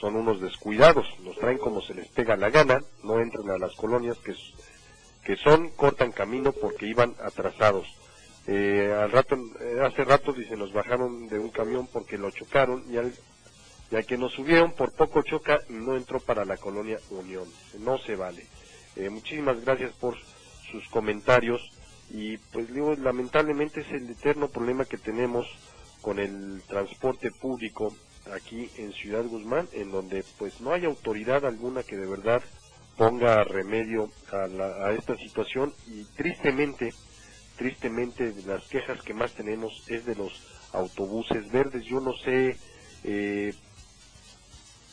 son 0.00 0.16
unos 0.16 0.40
descuidados. 0.40 1.06
Nos 1.22 1.36
traen 1.36 1.58
como 1.58 1.82
se 1.82 1.94
les 1.94 2.08
pega 2.08 2.36
la 2.36 2.50
gana, 2.50 2.80
no 3.04 3.20
entran 3.20 3.50
a 3.50 3.58
las 3.58 3.76
colonias 3.76 4.18
que 4.18 4.34
que 5.24 5.36
son 5.36 5.70
cortan 5.70 6.12
camino 6.12 6.52
porque 6.52 6.86
iban 6.86 7.14
atrasados. 7.22 7.86
Eh, 8.46 8.92
al 8.92 9.12
rato, 9.12 9.36
eh, 9.60 9.80
hace 9.82 10.04
rato 10.04 10.32
dice 10.32 10.56
nos 10.56 10.72
bajaron 10.72 11.28
de 11.28 11.38
un 11.38 11.50
camión 11.50 11.86
porque 11.92 12.18
lo 12.18 12.30
chocaron 12.30 12.84
y 12.90 12.96
al, 12.96 13.12
que 14.06 14.16
nos 14.16 14.32
subieron 14.32 14.72
por 14.72 14.92
poco 14.92 15.22
choca 15.22 15.60
y 15.68 15.74
no 15.74 15.96
entró 15.96 16.20
para 16.20 16.44
la 16.44 16.56
colonia 16.56 16.98
Unión. 17.10 17.48
No 17.80 17.98
se 17.98 18.16
vale. 18.16 18.46
Eh, 18.96 19.10
muchísimas 19.10 19.60
gracias 19.64 19.92
por 19.92 20.16
sus 20.70 20.88
comentarios 20.88 21.60
y 22.10 22.38
pues 22.38 22.72
digo, 22.72 22.94
lamentablemente 22.96 23.82
es 23.82 23.90
el 23.92 24.10
eterno 24.10 24.48
problema 24.48 24.84
que 24.84 24.98
tenemos 24.98 25.46
con 26.00 26.18
el 26.18 26.62
transporte 26.66 27.30
público 27.30 27.94
aquí 28.32 28.70
en 28.76 28.92
Ciudad 28.92 29.24
Guzmán, 29.24 29.68
en 29.72 29.90
donde 29.90 30.24
pues 30.38 30.60
no 30.60 30.72
hay 30.72 30.84
autoridad 30.84 31.44
alguna 31.44 31.82
que 31.82 31.96
de 31.96 32.06
verdad 32.06 32.42
ponga 33.00 33.42
remedio 33.44 34.12
a, 34.30 34.92
esta 34.92 35.16
situación 35.16 35.72
y 35.86 36.04
tristemente, 36.16 36.92
tristemente 37.56 38.30
las 38.44 38.62
quejas 38.68 39.00
que 39.06 39.14
más 39.14 39.32
tenemos 39.36 39.72
es 39.86 40.04
de 40.04 40.14
los 40.14 40.30
autobuses 40.74 41.50
verdes. 41.50 41.82
Yo 41.86 41.98
no 42.00 42.12
sé, 42.22 42.58
eh, 43.04 43.54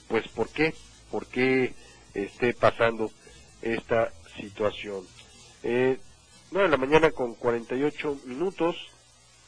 pues 0.07 0.25
por 0.29 0.49
qué, 0.51 0.73
por 1.11 1.27
qué 1.27 1.75
esté 2.13 2.53
pasando 2.53 3.11
esta 3.61 4.13
situación. 4.39 5.05
Eh, 5.63 5.99
9 6.51 6.69
de 6.69 6.77
la 6.77 6.77
mañana 6.77 7.11
con 7.11 7.35
48 7.35 8.21
minutos, 8.23 8.73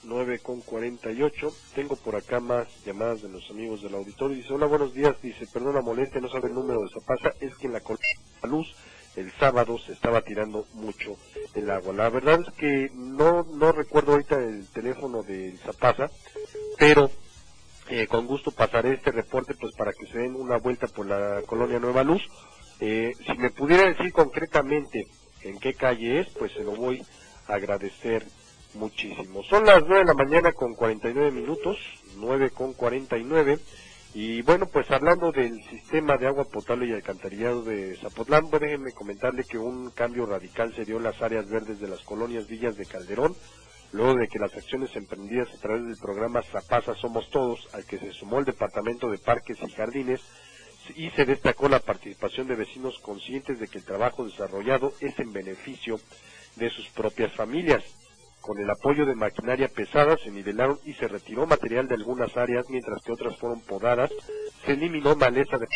9 0.04 0.40
con 0.40 0.60
48. 0.64 1.48
Tengo 1.76 1.96
por 1.96 2.18
acá 2.18 2.42
más 2.42 2.68
llamadas 2.86 3.22
de 3.22 3.30
los 3.30 3.50
amigos 3.52 3.82
del 3.82 3.96
auditorio. 3.96 4.36
Dice, 4.36 4.54
hola, 4.54 4.66
buenos 4.66 4.94
días. 4.94 5.16
Dice, 5.22 5.48
perdona 5.48 5.80
molestia, 5.80 6.20
no 6.20 6.28
sabe 6.28 6.50
el 6.50 6.56
número 6.56 6.82
de 6.82 6.90
Zapasa. 6.90 7.38
Es 7.40 7.56
que 7.56 7.68
en 7.68 7.74
la 7.74 7.80
luz 8.48 8.76
el 9.16 9.32
sábado 9.34 9.78
se 9.80 9.94
estaba 9.94 10.22
tirando 10.22 10.66
mucho 10.74 11.18
el 11.54 11.70
agua. 11.70 11.94
La 11.94 12.10
verdad 12.10 12.40
es 12.48 12.54
que 12.56 12.90
no, 12.94 13.44
no 13.44 13.72
recuerdo 13.72 14.14
ahorita 14.14 14.36
el 14.36 14.68
teléfono 14.70 15.24
de 15.24 15.58
Zapasa, 15.58 16.10
pero 16.78 17.12
eh, 17.90 18.08
con 18.08 18.28
gusto 18.28 18.52
pasaré 18.52 18.94
este 18.94 19.12
reporte 19.12 19.56
pues 19.60 19.74
para 19.76 19.92
que 19.94 20.06
se 20.08 20.20
den 20.20 20.36
una 20.36 20.58
vuelta 20.58 20.88
por 20.88 21.06
la 21.08 21.42
colonia 21.46 21.80
Nueva 21.80 22.04
Luz. 22.04 22.22
Eh, 22.80 23.14
si 23.26 23.38
me 23.38 23.50
pudiera 23.50 23.90
decir 23.90 24.14
concretamente 24.14 25.08
en 25.42 25.60
qué 25.60 25.74
calle 25.74 26.22
es, 26.22 26.30
pues 26.30 26.54
se 26.54 26.64
lo 26.64 26.76
voy 26.76 27.04
a 27.48 27.56
agradecer 27.56 28.26
muchísimo. 28.76 29.44
Son 29.44 29.66
las 29.66 29.82
9 29.82 30.00
de 30.00 30.06
la 30.06 30.14
mañana 30.14 30.52
con 30.54 30.76
49 30.76 31.32
minutos, 31.32 31.78
9 32.18 32.52
con 32.52 32.74
49. 32.74 33.60
Y 34.14 34.42
bueno, 34.42 34.66
pues 34.66 34.90
hablando 34.90 35.32
del 35.32 35.64
sistema 35.70 36.18
de 36.18 36.26
agua 36.26 36.46
potable 36.46 36.88
y 36.88 36.94
alcantarillado 36.94 37.62
de 37.62 37.96
Zapotlán, 37.98 38.50
déjenme 38.50 38.92
comentarle 38.92 39.44
que 39.44 39.60
un 39.60 39.92
cambio 39.92 40.26
radical 40.26 40.74
se 40.74 40.84
dio 40.84 40.98
en 40.98 41.04
las 41.04 41.22
áreas 41.22 41.48
verdes 41.48 41.80
de 41.80 41.88
las 41.88 42.02
colonias 42.02 42.48
Villas 42.48 42.76
de 42.76 42.88
Calderón, 42.88 43.36
luego 43.92 44.16
de 44.16 44.28
que 44.28 44.40
las 44.40 44.54
acciones 44.56 44.96
emprendidas 44.96 45.54
a 45.54 45.62
través 45.62 45.86
del 45.86 45.98
programa 45.98 46.42
Zapasa 46.42 46.96
Somos 46.96 47.30
Todos, 47.30 47.70
al 47.74 47.86
que 47.86 48.00
se 48.00 48.12
sumó 48.12 48.40
el 48.40 48.46
Departamento 48.46 49.12
de 49.12 49.20
Parques 49.20 49.58
y 49.62 49.72
Jardines, 49.72 50.22
y 50.96 51.12
se 51.12 51.26
destacó 51.26 51.70
la 51.70 51.80
participación 51.80 52.48
de 52.48 52.56
vecinos 52.56 52.98
conscientes 53.04 53.60
de 53.60 53.68
que 53.68 53.78
el 53.78 53.86
trabajo 53.86 54.26
desarrollado 54.26 54.92
es 55.02 55.20
en 55.20 55.32
beneficio 55.32 56.00
de 56.56 56.72
sus 56.72 56.88
propias 56.90 57.32
familias. 57.36 57.84
Con 58.50 58.58
el 58.58 58.70
apoyo 58.72 59.06
de 59.06 59.14
maquinaria 59.14 59.68
pesada 59.68 60.18
se 60.18 60.32
nivelaron 60.32 60.80
y 60.84 60.94
se 60.94 61.08
retiró 61.08 61.46
material 61.46 61.88
de 61.88 61.94
algunas 61.94 62.36
áreas 62.36 62.66
mientras 62.68 63.00
que 63.04 63.12
otras 63.12 63.38
fueron 63.38 63.62
podadas, 63.62 64.10
se 64.66 64.72
eliminó 64.72 65.16
maleza 65.16 65.60
de 65.60 65.68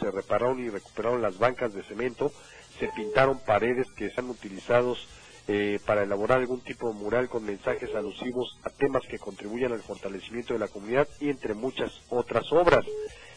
se 0.00 0.10
repararon 0.10 0.58
y 0.58 0.70
recuperaron 0.70 1.20
las 1.20 1.36
bancas 1.36 1.74
de 1.74 1.82
cemento, 1.82 2.32
se 2.78 2.88
pintaron 2.96 3.40
paredes 3.44 3.86
que 3.94 4.06
están 4.06 4.30
utilizados 4.30 5.06
eh, 5.48 5.78
para 5.84 6.04
elaborar 6.04 6.38
algún 6.38 6.62
tipo 6.62 6.88
de 6.88 6.94
mural 6.94 7.28
con 7.28 7.44
mensajes 7.44 7.94
alusivos 7.94 8.58
a 8.64 8.70
temas 8.70 9.02
que 9.06 9.18
contribuyan 9.18 9.72
al 9.72 9.82
fortalecimiento 9.82 10.54
de 10.54 10.60
la 10.60 10.68
comunidad 10.68 11.06
y 11.20 11.28
entre 11.28 11.52
muchas 11.52 11.92
otras 12.08 12.50
obras. 12.52 12.86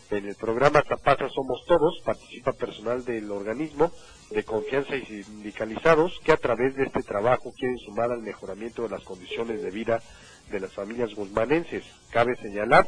En 0.10 0.26
el 0.26 0.36
programa 0.36 0.82
Zapata 0.88 1.28
Somos 1.28 1.66
Todos 1.68 2.02
participa 2.06 2.54
personal 2.54 3.04
del 3.04 3.30
organismo 3.30 3.92
de 4.30 4.44
confianza 4.46 4.96
y 4.96 5.04
sindicalizados 5.06 6.18
que 6.24 6.32
a 6.32 6.38
través 6.38 6.76
de 6.78 6.86
este 6.86 7.04
trabajo 7.04 7.52
quieren 7.52 7.78
sumar 7.80 8.12
al 8.12 8.22
mejoramiento 8.22 8.84
de 8.84 8.90
las 8.90 9.04
condiciones 9.04 9.62
de 9.62 9.70
vida 9.70 10.02
de 10.50 10.62
las 10.62 10.72
familias 10.72 11.14
guzmanenses. 11.14 11.84
Cabe 12.10 12.38
señalar 12.38 12.86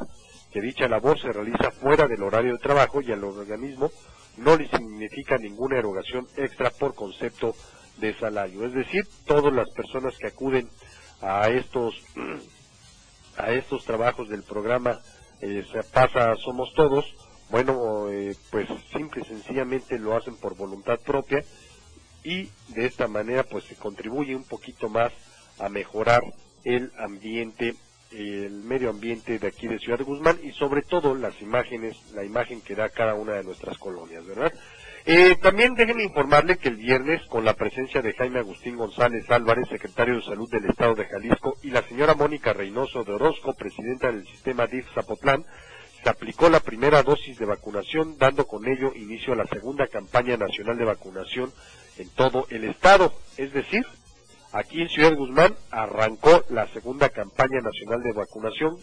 que 0.53 0.61
dicha 0.61 0.87
labor 0.87 1.19
se 1.19 1.33
realiza 1.33 1.71
fuera 1.71 2.07
del 2.07 2.23
horario 2.23 2.53
de 2.53 2.59
trabajo 2.59 3.01
y 3.01 3.11
al 3.11 3.23
organismo 3.25 3.91
no 4.37 4.55
le 4.55 4.69
significa 4.69 5.37
ninguna 5.37 5.77
erogación 5.77 6.25
extra 6.37 6.69
por 6.69 6.95
concepto 6.95 7.53
de 7.97 8.17
salario. 8.17 8.65
Es 8.65 8.73
decir, 8.73 9.05
todas 9.25 9.53
las 9.53 9.69
personas 9.71 10.17
que 10.17 10.27
acuden 10.27 10.69
a 11.21 11.49
estos 11.49 12.01
a 13.37 13.51
estos 13.51 13.83
trabajos 13.83 14.29
del 14.29 14.43
programa 14.43 14.99
eh, 15.41 15.65
se 15.71 15.83
pasa 15.83 16.35
Somos 16.35 16.73
Todos, 16.73 17.05
bueno, 17.49 18.09
eh, 18.09 18.35
pues 18.51 18.67
simple 18.91 19.21
y 19.21 19.25
sencillamente 19.25 19.97
lo 19.97 20.15
hacen 20.15 20.35
por 20.35 20.55
voluntad 20.55 20.99
propia 20.99 21.43
y 22.23 22.49
de 22.69 22.85
esta 22.85 23.07
manera 23.07 23.43
pues 23.43 23.63
se 23.65 23.75
contribuye 23.75 24.35
un 24.35 24.43
poquito 24.43 24.89
más 24.89 25.11
a 25.57 25.69
mejorar 25.69 26.21
el 26.63 26.91
ambiente, 26.97 27.75
el 28.11 28.51
medio 28.63 28.89
ambiente 28.89 29.39
de 29.39 29.47
aquí 29.47 29.67
de 29.67 29.79
Ciudad 29.79 29.97
de 29.97 30.03
Guzmán 30.03 30.39
y 30.43 30.51
sobre 30.51 30.81
todo 30.81 31.15
las 31.15 31.41
imágenes, 31.41 31.97
la 32.13 32.23
imagen 32.23 32.61
que 32.61 32.75
da 32.75 32.89
cada 32.89 33.15
una 33.15 33.33
de 33.33 33.43
nuestras 33.43 33.77
colonias, 33.77 34.25
¿verdad? 34.25 34.53
Eh, 35.05 35.35
también 35.41 35.75
déjenme 35.75 36.03
informarle 36.03 36.57
que 36.57 36.69
el 36.69 36.75
viernes, 36.75 37.21
con 37.27 37.45
la 37.45 37.53
presencia 37.53 38.01
de 38.01 38.13
Jaime 38.13 38.39
Agustín 38.39 38.75
González 38.75 39.29
Álvarez, 39.29 39.67
secretario 39.69 40.15
de 40.15 40.23
Salud 40.23 40.49
del 40.51 40.65
Estado 40.65 40.95
de 40.95 41.05
Jalisco, 41.05 41.57
y 41.63 41.69
la 41.69 41.83
señora 41.83 42.15
Mónica 42.15 42.53
Reynoso 42.53 43.03
de 43.03 43.13
Orozco, 43.13 43.53
presidenta 43.53 44.11
del 44.11 44.27
sistema 44.27 44.67
DIF 44.67 44.85
Zapotlán, 44.93 45.45
se 46.03 46.09
aplicó 46.09 46.49
la 46.49 46.59
primera 46.59 47.03
dosis 47.03 47.37
de 47.37 47.45
vacunación, 47.45 48.17
dando 48.17 48.45
con 48.45 48.67
ello 48.67 48.93
inicio 48.95 49.33
a 49.33 49.37
la 49.37 49.45
segunda 49.45 49.87
campaña 49.87 50.37
nacional 50.37 50.77
de 50.77 50.85
vacunación 50.85 51.51
en 51.97 52.09
todo 52.09 52.45
el 52.49 52.65
Estado. 52.65 53.13
Es 53.37 53.51
decir, 53.53 53.85
aquí 54.51 54.81
en 54.81 54.89
Ciudad 54.89 55.15
Guzmán 55.15 55.55
arrancó 55.71 56.43
la 56.49 56.67
segunda 56.69 57.09
campaña 57.09 57.59
nacional 57.61 58.01
de 58.03 58.13
vacunación 58.13 58.77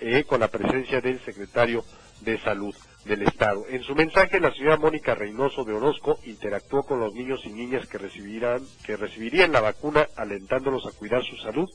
eh, 0.00 0.24
con 0.24 0.40
la 0.40 0.48
presencia 0.48 1.00
del 1.00 1.20
secretario 1.20 1.84
de 2.22 2.38
Salud 2.40 2.74
del 3.04 3.22
Estado. 3.22 3.64
En 3.68 3.82
su 3.82 3.94
mensaje, 3.94 4.40
la 4.40 4.52
señora 4.52 4.76
Mónica 4.76 5.14
Reynoso 5.14 5.64
de 5.64 5.72
Orozco 5.72 6.18
interactuó 6.24 6.82
con 6.82 7.00
los 7.00 7.14
niños 7.14 7.40
y 7.44 7.50
niñas 7.50 7.86
que 7.86 7.98
recibirán, 7.98 8.62
que 8.84 8.96
recibirían 8.96 9.52
la 9.52 9.60
vacuna, 9.60 10.06
alentándolos 10.16 10.86
a 10.86 10.96
cuidar 10.96 11.22
su 11.24 11.36
salud, 11.36 11.68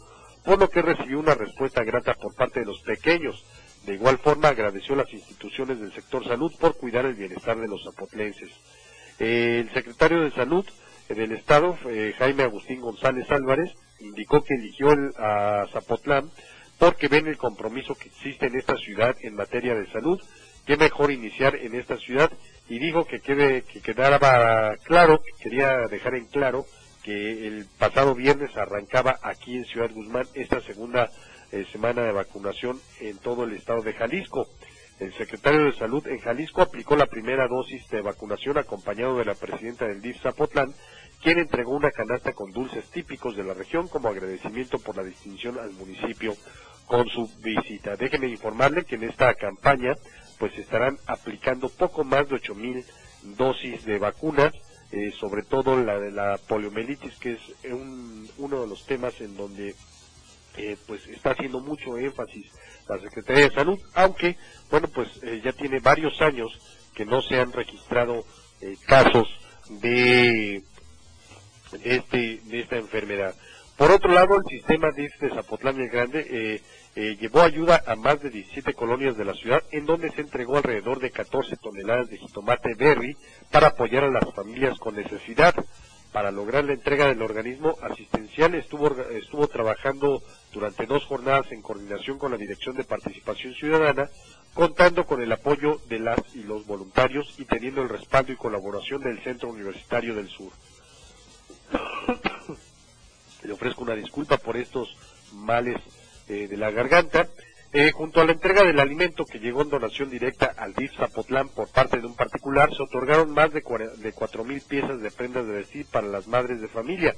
por 0.44 0.60
lo 0.60 0.70
que 0.70 0.82
recibió 0.82 1.20
una 1.20 1.34
respuesta 1.34 1.84
grata 1.84 2.14
por 2.14 2.36
parte 2.36 2.60
de 2.60 2.68
los 2.68 2.80
pequeños. 2.82 3.44
De 3.86 3.94
igual 3.94 4.18
forma, 4.20 4.50
agradeció 4.50 4.94
a 4.94 5.00
las 5.00 5.14
instituciones 5.14 5.80
del 5.80 5.94
sector 5.94 6.24
salud 6.24 6.52
por 6.60 6.78
cuidar 6.78 7.06
el 7.06 7.16
bienestar 7.16 7.58
de 7.60 7.68
los 7.68 7.84
zapotlenses. 7.84 8.52
el 9.20 9.70
secretario 9.74 10.22
de 10.22 10.32
Salud 10.32 10.66
del 11.08 11.32
Estado, 11.32 11.78
eh, 11.88 12.14
Jaime 12.18 12.44
Agustín 12.44 12.82
González 12.82 13.30
Álvarez, 13.32 13.72
indicó 14.00 14.44
que 14.44 14.56
eligió 14.56 14.90
a 15.18 15.66
Zapotlán 15.72 16.30
porque 16.78 17.08
ven 17.08 17.28
el 17.28 17.38
compromiso 17.38 17.96
que 17.96 18.10
existe 18.10 18.48
en 18.48 18.56
esta 18.56 18.76
ciudad 18.78 19.16
en 19.22 19.36
materia 19.36 19.76
de 19.76 19.90
salud 19.92 20.22
qué 20.66 20.78
mejor 20.78 21.12
iniciar 21.12 21.56
en 21.56 21.76
esta 21.76 21.98
ciudad 21.98 22.32
y 22.68 22.80
dijo 22.80 23.06
que 23.06 23.20
quede 23.20 23.62
que 23.64 23.82
quedara 23.82 24.76
claro, 24.84 25.22
quería 25.40 25.88
dejar 25.90 26.16
en 26.16 26.26
claro 26.26 26.66
que 27.04 27.48
el 27.48 27.68
pasado 27.78 28.16
viernes 28.16 28.56
arrancaba 28.58 29.20
aquí 29.22 29.56
en 29.56 29.66
Ciudad 29.66 29.92
Guzmán 29.92 30.26
esta 30.34 30.60
segunda 30.62 31.12
eh, 31.52 31.64
semana 31.72 32.02
de 32.02 32.12
vacunación 32.12 32.82
en 33.00 33.18
todo 33.20 33.44
el 33.44 33.54
estado 33.54 33.84
de 33.84 33.94
Jalisco. 33.94 34.48
El 34.98 35.14
secretario 35.14 35.66
de 35.66 35.74
Salud 35.74 36.08
en 36.08 36.20
Jalisco 36.20 36.62
aplicó 36.62 36.96
la 36.96 37.08
primera 37.08 37.50
dosis 37.50 37.86
de 37.90 38.02
vacunación 38.02 38.58
acompañado 38.58 39.18
de 39.18 39.26
la 39.26 39.36
presidenta 39.36 39.86
del 39.86 40.02
DIF 40.02 40.22
Zapotlán, 40.22 40.74
quien 41.22 41.38
entregó 41.38 41.72
una 41.76 41.92
canasta 41.92 42.32
con 42.32 42.52
dulces 42.52 42.86
típicos 42.92 43.36
de 43.36 43.44
la 43.44 43.54
región 43.54 43.90
como 43.90 44.08
agradecimiento 44.08 44.80
por 44.80 44.96
la 44.96 45.04
distinción 45.04 45.60
al 45.60 45.72
municipio 45.74 46.34
con 46.86 47.10
su 47.10 47.30
visita. 47.44 47.98
Déjenme 47.98 48.30
informarle 48.30 48.86
que 48.86 48.96
en 48.96 49.04
esta 49.04 49.34
campaña 49.34 49.96
pues 50.40 50.58
estarán 50.58 50.98
aplicando 51.08 51.68
poco 51.68 52.06
más 52.06 52.30
de 52.30 52.36
ocho 52.36 52.56
mil 52.56 52.86
dosis 53.38 53.84
de 53.84 53.98
vacunas, 53.98 54.54
eh, 54.94 55.12
sobre 55.20 55.44
todo 55.44 55.76
la 55.84 56.00
de 56.00 56.12
la 56.12 56.38
poliomielitis, 56.48 57.18
que 57.18 57.34
es 57.34 57.42
uno 58.38 58.62
de 58.62 58.68
los 58.68 58.86
temas 58.86 59.20
en 59.20 59.36
donde 59.36 59.76
eh, 60.56 60.78
pues 60.88 61.06
está 61.08 61.32
haciendo 61.32 61.60
mucho 61.60 61.98
énfasis 61.98 62.50
la 62.88 63.00
Secretaría 63.00 63.50
de 63.50 63.56
Salud, 63.56 63.80
aunque, 63.94 64.38
bueno, 64.70 64.88
pues 64.88 65.10
eh, 65.24 65.42
ya 65.44 65.54
tiene 65.54 65.80
varios 65.80 66.22
años 66.22 66.52
que 66.94 67.06
no 67.06 67.22
se 67.22 67.40
han 67.40 67.52
registrado 67.52 68.26
casos 68.88 69.28
de, 69.70 70.64
este, 71.84 72.40
de 72.44 72.60
esta 72.60 72.78
enfermedad. 72.78 73.36
Por 73.78 73.92
otro 73.92 74.14
lado, 74.14 74.38
el 74.38 74.46
sistema 74.46 74.92
de 74.92 75.10
Zapotlán 75.30 75.80
el 75.82 75.90
Grande 75.90 76.26
eh, 76.30 76.62
eh, 76.96 77.18
llevó 77.20 77.42
ayuda 77.42 77.84
a 77.86 77.98
más 77.98 78.22
de 78.22 78.30
17 78.30 78.74
colonias 78.74 79.18
de 79.18 79.26
la 79.26 79.34
ciudad, 79.34 79.64
en 79.72 79.86
donde 79.86 80.12
se 80.12 80.22
entregó 80.22 80.56
alrededor 80.56 81.02
de 81.02 81.12
14 81.12 81.58
toneladas 81.58 82.10
de 82.10 82.18
jitomate 82.18 82.74
berry 82.76 83.18
para 83.52 83.68
apoyar 83.68 84.06
a 84.06 84.12
las 84.12 84.34
familias 84.34 84.78
con 84.80 84.96
necesidad. 84.96 85.54
Para 86.14 86.32
lograr 86.32 86.64
la 86.64 86.72
entrega 86.72 87.08
del 87.08 87.22
organismo 87.22 87.76
asistencial 87.82 88.56
estuvo, 88.56 88.88
estuvo 89.10 89.50
trabajando 89.50 90.24
durante 90.56 90.86
dos 90.86 91.04
jornadas 91.04 91.52
en 91.52 91.62
coordinación 91.62 92.18
con 92.18 92.32
la 92.32 92.38
Dirección 92.38 92.78
de 92.78 92.86
Participación 92.86 93.54
Ciudadana, 93.56 94.10
contando 94.54 95.06
con 95.06 95.22
el 95.22 95.30
apoyo 95.32 95.82
de 95.90 96.00
las 96.00 96.18
y 96.34 96.44
los 96.44 96.66
voluntarios 96.66 97.36
y 97.38 97.44
teniendo 97.44 97.82
el 97.82 97.90
respaldo 97.90 98.32
y 98.32 98.38
colaboración 98.38 99.02
del 99.02 99.22
Centro 99.22 99.50
Universitario 99.50 100.16
del 100.16 100.30
Sur. 100.30 100.54
Le 103.44 103.52
ofrezco 103.52 103.84
una 103.84 103.96
disculpa 103.96 104.38
por 104.38 104.56
estos 104.56 104.96
males 105.34 105.76
eh, 106.30 106.48
de 106.48 106.58
la 106.58 106.72
garganta. 106.72 107.28
Eh, 107.74 107.92
junto 107.92 108.22
a 108.22 108.26
la 108.26 108.32
entrega 108.32 108.64
del 108.64 108.80
alimento 108.80 109.26
que 109.26 109.40
llegó 109.40 109.62
en 109.62 109.70
donación 109.70 110.10
directa 110.10 110.54
al 110.56 110.74
DIF 110.74 110.96
Zapotlán 110.96 111.50
por 111.50 111.68
parte 111.68 112.00
de 112.00 112.08
un 112.08 112.16
particular, 112.16 112.74
se 112.74 112.82
otorgaron 112.82 113.32
más 113.32 113.52
de, 113.52 113.60
de 113.60 114.14
4.000 114.14 114.64
piezas 114.66 115.02
de 115.02 115.12
prendas 115.12 115.46
de 115.46 115.52
vestir 115.52 115.86
para 115.92 116.08
las 116.08 116.28
madres 116.28 116.62
de 116.62 116.70
familia. 116.70 117.14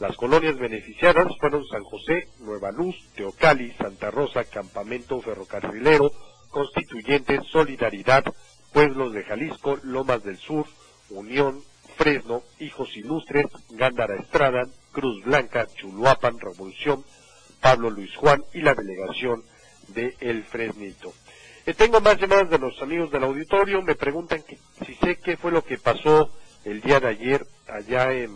Las 0.00 0.16
colonias 0.16 0.58
beneficiadas 0.58 1.28
fueron 1.38 1.66
San 1.66 1.84
José, 1.84 2.28
Nueva 2.38 2.72
Luz, 2.72 2.96
Teocali, 3.14 3.70
Santa 3.72 4.10
Rosa, 4.10 4.44
Campamento 4.44 5.20
Ferrocarrilero, 5.20 6.10
Constituyentes, 6.48 7.42
Solidaridad, 7.52 8.24
Pueblos 8.72 9.12
de 9.12 9.24
Jalisco, 9.24 9.78
Lomas 9.82 10.24
del 10.24 10.38
Sur, 10.38 10.64
Unión, 11.10 11.62
Fresno, 11.98 12.42
Hijos 12.60 12.96
Ilustres, 12.96 13.44
Gándara 13.68 14.16
Estrada, 14.16 14.66
Cruz 14.90 15.22
Blanca, 15.22 15.66
Chuluapan, 15.66 16.40
Revolución, 16.40 17.04
Pablo 17.60 17.90
Luis 17.90 18.16
Juan 18.16 18.42
y 18.54 18.62
la 18.62 18.74
delegación 18.74 19.44
de 19.88 20.16
El 20.20 20.44
Fresnito. 20.44 21.12
Eh, 21.66 21.74
tengo 21.74 22.00
más 22.00 22.18
llamadas 22.18 22.48
de 22.48 22.58
los 22.58 22.80
amigos 22.80 23.10
del 23.10 23.24
auditorio, 23.24 23.82
me 23.82 23.96
preguntan 23.96 24.42
si 24.86 24.94
sé 24.94 25.18
qué 25.22 25.36
fue 25.36 25.52
lo 25.52 25.62
que 25.62 25.76
pasó 25.76 26.30
el 26.64 26.80
día 26.80 27.00
de 27.00 27.08
ayer 27.08 27.46
allá 27.68 28.14
en, 28.14 28.30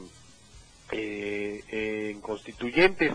en 0.90 2.20
Constituyentes. 2.20 3.12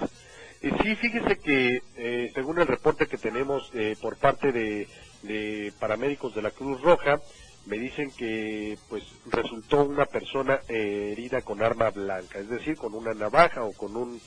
Eh, 0.62 0.72
sí, 0.82 0.96
fíjese 0.96 1.38
que 1.38 2.30
según 2.34 2.60
el 2.60 2.68
reporte 2.68 3.08
que 3.08 3.18
tenemos 3.18 3.72
por 4.02 4.18
parte 4.18 4.52
de, 4.52 4.88
de 5.24 5.74
paramédicos 5.80 6.36
de 6.36 6.42
la 6.42 6.52
Cruz 6.52 6.82
Roja, 6.82 7.22
me 7.66 7.78
dicen 7.78 8.12
que 8.18 8.78
pues 8.90 9.04
resultó 9.28 9.84
una 9.84 10.06
persona 10.06 10.60
herida 10.68 11.42
con 11.42 11.62
arma 11.62 11.90
blanca, 11.92 12.40
es 12.40 12.50
decir, 12.50 12.76
con 12.76 12.94
una 12.94 13.14
navaja 13.14 13.64
o 13.64 13.74
con 13.74 13.96
un 13.96 14.20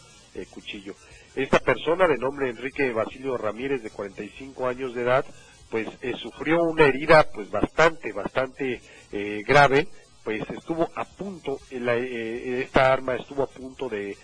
cuchillo. 0.50 0.94
Esta 1.34 1.60
persona 1.60 2.06
de 2.06 2.18
nombre 2.18 2.50
Enrique 2.50 2.92
Basilio 2.92 3.38
Ramírez 3.38 3.82
de 3.82 3.90
45 3.90 4.68
años 4.68 4.94
de 4.94 5.02
edad, 5.02 5.24
pues 5.70 5.88
eh, 6.02 6.12
sufrió 6.20 6.62
una 6.62 6.84
herida 6.84 7.26
pues 7.32 7.50
bastante, 7.50 8.12
bastante 8.12 8.82
eh, 9.10 9.40
grave, 9.46 9.88
pues 10.24 10.42
estuvo 10.50 10.88
a 10.94 11.04
punto, 11.04 11.58
eh, 11.70 12.62
esta 12.64 12.92
arma 12.92 13.16
estuvo 13.16 13.42
a 13.42 13.48
punto 13.48 13.88
de, 13.88 14.16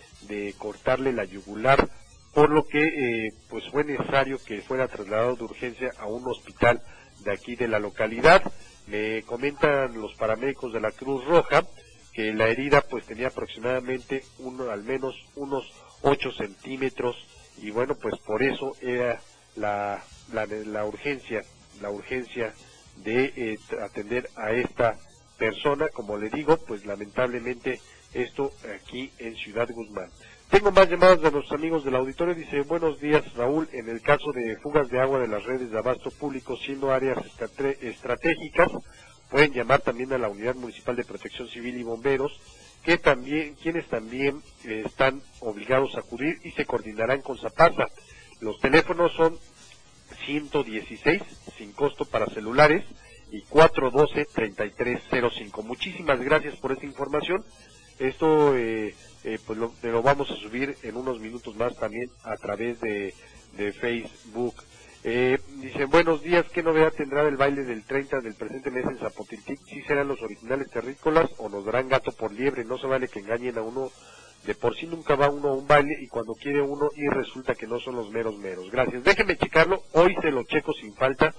cortarle 0.58 1.12
la 1.12 1.24
yugular, 1.24 1.88
por 2.34 2.50
lo 2.50 2.66
que 2.66 3.30
pues 3.48 3.64
fue 3.70 3.84
necesario 3.84 4.38
que 4.44 4.60
fuera 4.60 4.86
trasladado 4.86 5.36
de 5.36 5.44
urgencia 5.44 5.90
a 5.98 6.06
un 6.06 6.26
hospital 6.26 6.82
de 7.24 7.32
aquí 7.32 7.56
de 7.56 7.68
la 7.68 7.78
localidad. 7.78 8.42
Me 8.86 9.22
comentan 9.22 9.98
los 10.00 10.14
paramédicos 10.14 10.72
de 10.72 10.80
la 10.80 10.90
Cruz 10.92 11.24
Roja 11.24 11.64
que 12.12 12.32
la 12.32 12.48
herida 12.48 12.80
pues 12.80 13.06
tenía 13.06 13.28
aproximadamente 13.28 14.24
uno, 14.38 14.70
al 14.70 14.82
menos 14.82 15.14
unos 15.36 15.72
8 16.02 16.32
centímetros 16.32 17.16
y 17.58 17.70
bueno 17.70 17.94
pues 17.94 18.16
por 18.26 18.42
eso 18.42 18.72
era 18.80 19.20
la, 19.54 20.02
la, 20.32 20.84
urgencia 20.84 21.42
la 21.80 21.90
urgencia 21.90 22.54
de 22.96 23.32
eh, 23.36 23.58
atender 23.84 24.28
a 24.36 24.50
esta 24.50 24.98
persona 25.38 25.88
como 25.88 26.18
le 26.18 26.28
digo 26.28 26.58
pues 26.58 26.84
lamentablemente 26.84 27.80
esto 28.12 28.50
aquí 28.74 29.10
en 29.18 29.36
Ciudad 29.36 29.68
Guzmán. 29.70 30.10
Tengo 30.50 30.72
más 30.72 30.88
llamadas 30.88 31.20
de 31.20 31.30
los 31.30 31.50
amigos 31.52 31.84
del 31.84 31.94
auditorio. 31.94 32.34
Dice 32.34 32.62
buenos 32.62 33.00
días 33.00 33.22
Raúl. 33.34 33.68
En 33.72 33.88
el 33.88 34.00
caso 34.00 34.32
de 34.32 34.56
fugas 34.56 34.88
de 34.88 35.00
agua 35.00 35.20
de 35.20 35.28
las 35.28 35.44
redes 35.44 35.70
de 35.70 35.78
abasto 35.78 36.10
público 36.10 36.56
siendo 36.56 36.90
áreas 36.90 37.18
estratégicas 37.80 38.68
pueden 39.30 39.52
llamar 39.52 39.80
también 39.80 40.12
a 40.12 40.18
la 40.18 40.28
unidad 40.28 40.54
municipal 40.54 40.96
de 40.96 41.04
protección 41.04 41.48
civil 41.48 41.76
y 41.78 41.82
bomberos 41.82 42.32
que 42.82 42.96
también, 42.96 43.54
quienes 43.56 43.86
también 43.88 44.42
eh, 44.64 44.84
están 44.86 45.20
obligados 45.40 45.94
a 45.94 46.00
acudir 46.00 46.38
y 46.44 46.52
se 46.52 46.64
coordinarán 46.64 47.20
con 47.20 47.36
Zapata. 47.36 47.88
Los 48.40 48.58
teléfonos 48.60 49.12
son 49.12 49.38
116 50.24 51.22
sin 51.58 51.72
costo 51.72 52.04
para 52.06 52.26
celulares 52.26 52.84
y 53.30 53.42
412-3305. 53.44 55.62
Muchísimas 55.64 56.18
gracias 56.20 56.56
por 56.56 56.72
esta 56.72 56.86
información. 56.86 57.44
Esto 57.98 58.56
eh, 58.56 58.94
eh, 59.24 59.38
pues 59.46 59.58
lo, 59.58 59.72
lo, 59.82 60.02
vamos 60.02 60.30
a 60.30 60.36
subir 60.36 60.76
en 60.82 60.96
unos 60.96 61.20
minutos 61.20 61.54
más 61.56 61.74
también 61.76 62.08
a 62.22 62.36
través 62.36 62.80
de, 62.80 63.14
de 63.56 63.72
Facebook 63.74 64.54
eh, 65.04 65.38
dicen, 65.62 65.88
buenos 65.90 66.22
días, 66.22 66.44
¿qué 66.52 66.62
novedad 66.62 66.92
tendrá 66.96 67.22
el 67.22 67.36
baile 67.36 67.62
del 67.62 67.84
30 67.84 68.20
del 68.20 68.34
presente 68.34 68.70
mes 68.70 68.84
en 68.84 68.98
Zapotiltic? 68.98 69.60
¿Si 69.66 69.80
serán 69.82 70.08
los 70.08 70.20
originales 70.20 70.68
terrícolas 70.70 71.30
o 71.38 71.48
nos 71.48 71.64
darán 71.64 71.88
gato 71.88 72.10
por 72.12 72.32
liebre? 72.32 72.64
No 72.64 72.78
se 72.78 72.88
vale 72.88 73.08
que 73.08 73.20
engañen 73.20 73.56
a 73.58 73.62
uno, 73.62 73.90
de 74.44 74.54
por 74.56 74.74
sí 74.76 74.86
nunca 74.86 75.14
va 75.14 75.30
uno 75.30 75.50
a 75.50 75.54
un 75.54 75.68
baile 75.68 75.94
y 76.00 76.08
cuando 76.08 76.34
quiere 76.34 76.62
uno 76.62 76.88
y 76.96 77.06
resulta 77.08 77.54
que 77.54 77.68
no 77.68 77.78
son 77.78 77.94
los 77.94 78.10
meros 78.10 78.36
meros. 78.38 78.70
Gracias, 78.72 79.04
déjenme 79.04 79.36
checarlo, 79.36 79.82
hoy 79.92 80.16
se 80.20 80.32
lo 80.32 80.42
checo 80.44 80.72
sin 80.72 80.92
falta 80.94 81.32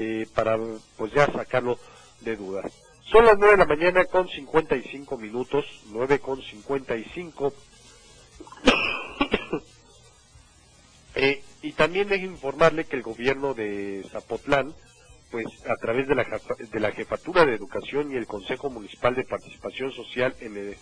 eh, 0.00 0.26
para 0.34 0.58
pues 0.96 1.12
ya 1.12 1.26
sacarlo 1.26 1.78
de 2.22 2.34
dudas. 2.34 2.72
Son 3.04 3.26
las 3.26 3.36
9 3.36 3.52
de 3.52 3.58
la 3.58 3.66
mañana 3.66 4.04
con 4.06 4.28
55 4.28 5.18
minutos, 5.18 5.66
9 5.90 6.20
con 6.20 6.40
55. 6.40 7.52
eh, 11.16 11.42
y 11.60 11.72
también 11.72 12.08
dejo 12.08 12.24
informarle 12.24 12.86
que 12.86 12.96
el 12.96 13.02
gobierno 13.02 13.52
de 13.52 14.02
Zapotlán, 14.10 14.72
pues 15.30 15.44
a 15.68 15.76
través 15.76 16.08
de 16.08 16.14
la, 16.14 16.24
de 16.58 16.80
la 16.80 16.92
Jefatura 16.92 17.44
de 17.44 17.54
Educación 17.54 18.10
y 18.10 18.16
el 18.16 18.26
Consejo 18.26 18.70
Municipal 18.70 19.14
de 19.14 19.24
Participación 19.24 19.92
Social 19.92 20.34
en, 20.40 20.76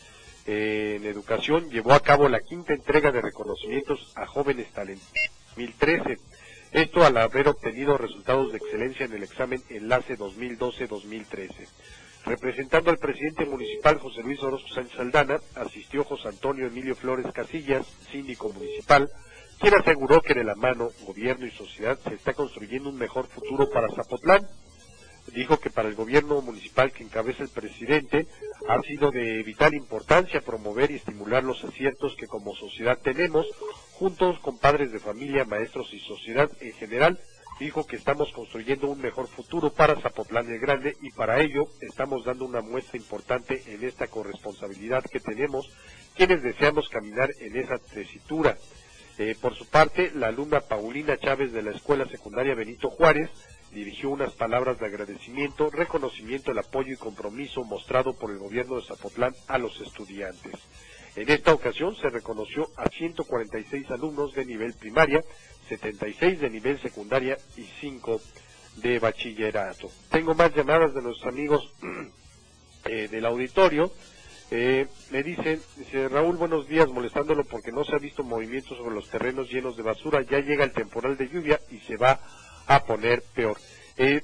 en 0.46 1.04
Educación, 1.04 1.70
llevó 1.70 1.92
a 1.92 2.00
cabo 2.00 2.28
la 2.28 2.40
quinta 2.40 2.72
entrega 2.72 3.10
de 3.10 3.20
reconocimientos 3.20 4.12
a 4.14 4.26
jóvenes 4.26 4.70
talentos 4.72 5.08
2013. 5.56 6.18
Esto 6.72 7.02
al 7.02 7.16
haber 7.16 7.48
obtenido 7.48 7.96
resultados 7.96 8.52
de 8.52 8.58
excelencia 8.58 9.06
en 9.06 9.14
el 9.14 9.22
examen 9.22 9.62
Enlace 9.70 10.18
2012-2013. 10.18 11.66
Representando 12.26 12.90
al 12.90 12.98
presidente 12.98 13.46
municipal 13.46 13.98
José 13.98 14.22
Luis 14.22 14.42
Orozco 14.42 14.68
Sánchez 14.68 14.96
Saldana, 14.98 15.38
asistió 15.54 16.04
José 16.04 16.28
Antonio 16.28 16.66
Emilio 16.66 16.94
Flores 16.94 17.26
Casillas, 17.32 17.86
síndico 18.12 18.52
municipal, 18.52 19.08
quien 19.58 19.74
aseguró 19.74 20.20
que 20.20 20.34
de 20.34 20.44
la 20.44 20.54
mano 20.56 20.90
gobierno 21.06 21.46
y 21.46 21.50
sociedad 21.52 21.98
se 22.06 22.14
está 22.14 22.34
construyendo 22.34 22.90
un 22.90 22.96
mejor 22.96 23.28
futuro 23.28 23.70
para 23.70 23.88
Zapotlán. 23.88 24.46
Dijo 25.34 25.58
que 25.60 25.70
para 25.70 25.88
el 25.88 25.94
gobierno 25.94 26.40
municipal 26.40 26.92
que 26.92 27.04
encabeza 27.04 27.42
el 27.42 27.50
presidente 27.50 28.26
ha 28.68 28.80
sido 28.82 29.10
de 29.10 29.42
vital 29.42 29.74
importancia 29.74 30.40
promover 30.40 30.90
y 30.90 30.96
estimular 30.96 31.44
los 31.44 31.62
aciertos 31.64 32.16
que 32.16 32.26
como 32.26 32.54
sociedad 32.54 32.98
tenemos, 33.02 33.46
juntos 33.92 34.38
con 34.40 34.58
padres 34.58 34.92
de 34.92 34.98
familia, 34.98 35.44
maestros 35.44 35.92
y 35.92 36.00
sociedad 36.00 36.50
en 36.60 36.72
general, 36.74 37.18
dijo 37.58 37.86
que 37.86 37.96
estamos 37.96 38.32
construyendo 38.32 38.88
un 38.88 39.00
mejor 39.00 39.26
futuro 39.26 39.72
para 39.72 40.00
Zapotlán 40.00 40.48
el 40.48 40.60
Grande 40.60 40.96
y 41.02 41.10
para 41.10 41.40
ello 41.40 41.66
estamos 41.80 42.24
dando 42.24 42.44
una 42.44 42.60
muestra 42.60 42.96
importante 42.96 43.62
en 43.66 43.84
esta 43.84 44.06
corresponsabilidad 44.06 45.04
que 45.04 45.20
tenemos 45.20 45.70
quienes 46.16 46.42
deseamos 46.42 46.88
caminar 46.88 47.30
en 47.40 47.56
esa 47.56 47.78
tesitura. 47.78 48.56
Eh, 49.18 49.34
por 49.40 49.56
su 49.56 49.66
parte, 49.66 50.12
la 50.14 50.28
alumna 50.28 50.60
Paulina 50.60 51.18
Chávez 51.18 51.52
de 51.52 51.62
la 51.62 51.72
Escuela 51.72 52.06
Secundaria 52.06 52.54
Benito 52.54 52.90
Juárez 52.90 53.28
dirigió 53.72 54.10
unas 54.10 54.32
palabras 54.32 54.78
de 54.78 54.86
agradecimiento, 54.86 55.70
reconocimiento 55.70 56.50
del 56.50 56.58
apoyo 56.58 56.92
y 56.92 56.96
compromiso 56.96 57.64
mostrado 57.64 58.14
por 58.14 58.30
el 58.30 58.38
gobierno 58.38 58.76
de 58.76 58.86
Zapotlán 58.86 59.34
a 59.46 59.58
los 59.58 59.80
estudiantes. 59.80 60.54
En 61.16 61.28
esta 61.30 61.52
ocasión 61.52 61.96
se 61.96 62.10
reconoció 62.10 62.68
a 62.76 62.88
146 62.88 63.90
alumnos 63.90 64.32
de 64.34 64.46
nivel 64.46 64.74
primaria, 64.74 65.24
76 65.68 66.40
de 66.40 66.50
nivel 66.50 66.80
secundaria 66.80 67.36
y 67.56 67.64
5 67.80 68.20
de 68.76 68.98
bachillerato. 68.98 69.90
Tengo 70.10 70.34
más 70.34 70.54
llamadas 70.54 70.94
de 70.94 71.02
los 71.02 71.24
amigos 71.24 71.72
eh, 72.84 73.08
del 73.08 73.26
auditorio. 73.26 73.90
Eh, 74.50 74.86
me 75.10 75.22
dicen, 75.22 75.60
dice 75.76 76.08
Raúl, 76.08 76.36
buenos 76.36 76.66
días, 76.68 76.88
molestándolo 76.88 77.44
porque 77.44 77.70
no 77.72 77.84
se 77.84 77.94
ha 77.94 77.98
visto 77.98 78.22
movimiento 78.22 78.74
sobre 78.76 78.94
los 78.94 79.08
terrenos 79.10 79.50
llenos 79.50 79.76
de 79.76 79.82
basura. 79.82 80.22
Ya 80.22 80.38
llega 80.38 80.64
el 80.64 80.72
temporal 80.72 81.16
de 81.16 81.28
lluvia 81.28 81.60
y 81.70 81.78
se 81.80 81.96
va 81.96 82.20
a 82.68 82.84
poner 82.84 83.22
peor. 83.34 83.58
Eh, 83.96 84.22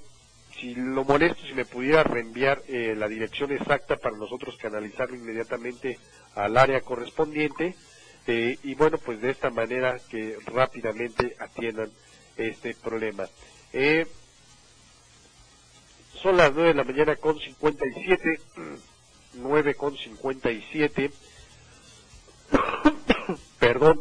si 0.60 0.74
lo 0.74 1.04
molesto, 1.04 1.42
si 1.46 1.54
me 1.54 1.64
pudiera 1.64 2.04
reenviar 2.04 2.62
eh, 2.68 2.94
la 2.96 3.08
dirección 3.08 3.50
exacta 3.52 3.96
para 3.96 4.16
nosotros 4.16 4.56
canalizarlo 4.60 5.16
inmediatamente 5.16 5.98
al 6.36 6.56
área 6.56 6.80
correspondiente 6.82 7.74
eh, 8.26 8.56
y 8.62 8.74
bueno, 8.74 8.98
pues 8.98 9.20
de 9.20 9.30
esta 9.30 9.50
manera 9.50 10.00
que 10.08 10.36
rápidamente 10.46 11.34
atiendan 11.38 11.90
este 12.36 12.74
problema. 12.74 13.28
Eh, 13.72 14.06
son 16.22 16.36
las 16.36 16.52
9 16.54 16.68
de 16.68 16.74
la 16.74 16.84
mañana 16.84 17.16
con 17.16 17.38
57, 17.38 18.40
9 19.34 19.74
con 19.76 19.96
57. 19.96 21.12
perdón, 23.58 24.00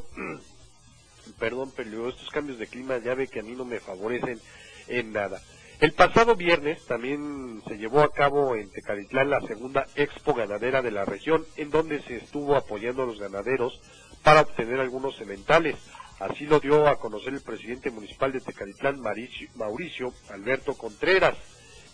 perdón, 1.44 1.74
pero 1.76 2.08
estos 2.08 2.30
cambios 2.30 2.58
de 2.58 2.68
clima 2.68 3.00
ya 3.00 3.16
ve 3.16 3.28
que 3.28 3.42
a 3.42 3.44
mí 3.44 3.52
no 3.52 3.66
me 3.66 3.82
favorecen 3.82 4.40
en 4.88 5.12
nada. 5.12 5.42
El 5.82 5.92
pasado 5.92 6.38
viernes 6.38 6.86
también 6.86 7.62
se 7.68 7.78
llevó 7.78 8.00
a 8.00 8.14
cabo 8.14 8.56
en 8.56 8.72
Tecalitlán 8.72 9.30
la 9.30 9.42
segunda 9.42 9.86
expo 9.96 10.34
ganadera 10.34 10.82
de 10.82 10.92
la 10.92 11.04
región, 11.04 11.46
en 11.58 11.70
donde 11.70 12.02
se 12.04 12.16
estuvo 12.16 12.56
apoyando 12.56 13.04
a 13.04 13.06
los 13.06 13.20
ganaderos 13.20 13.82
para 14.24 14.40
obtener 14.40 14.80
algunos 14.80 15.18
sementales. 15.18 15.76
Así 16.18 16.46
lo 16.46 16.62
dio 16.62 16.88
a 16.88 16.98
conocer 16.98 17.34
el 17.34 17.42
presidente 17.42 17.92
municipal 17.92 18.32
de 18.32 18.40
Tecalitlán, 18.40 19.02
Mauricio 19.02 20.14
Alberto 20.30 20.76
Contreras. 20.76 21.36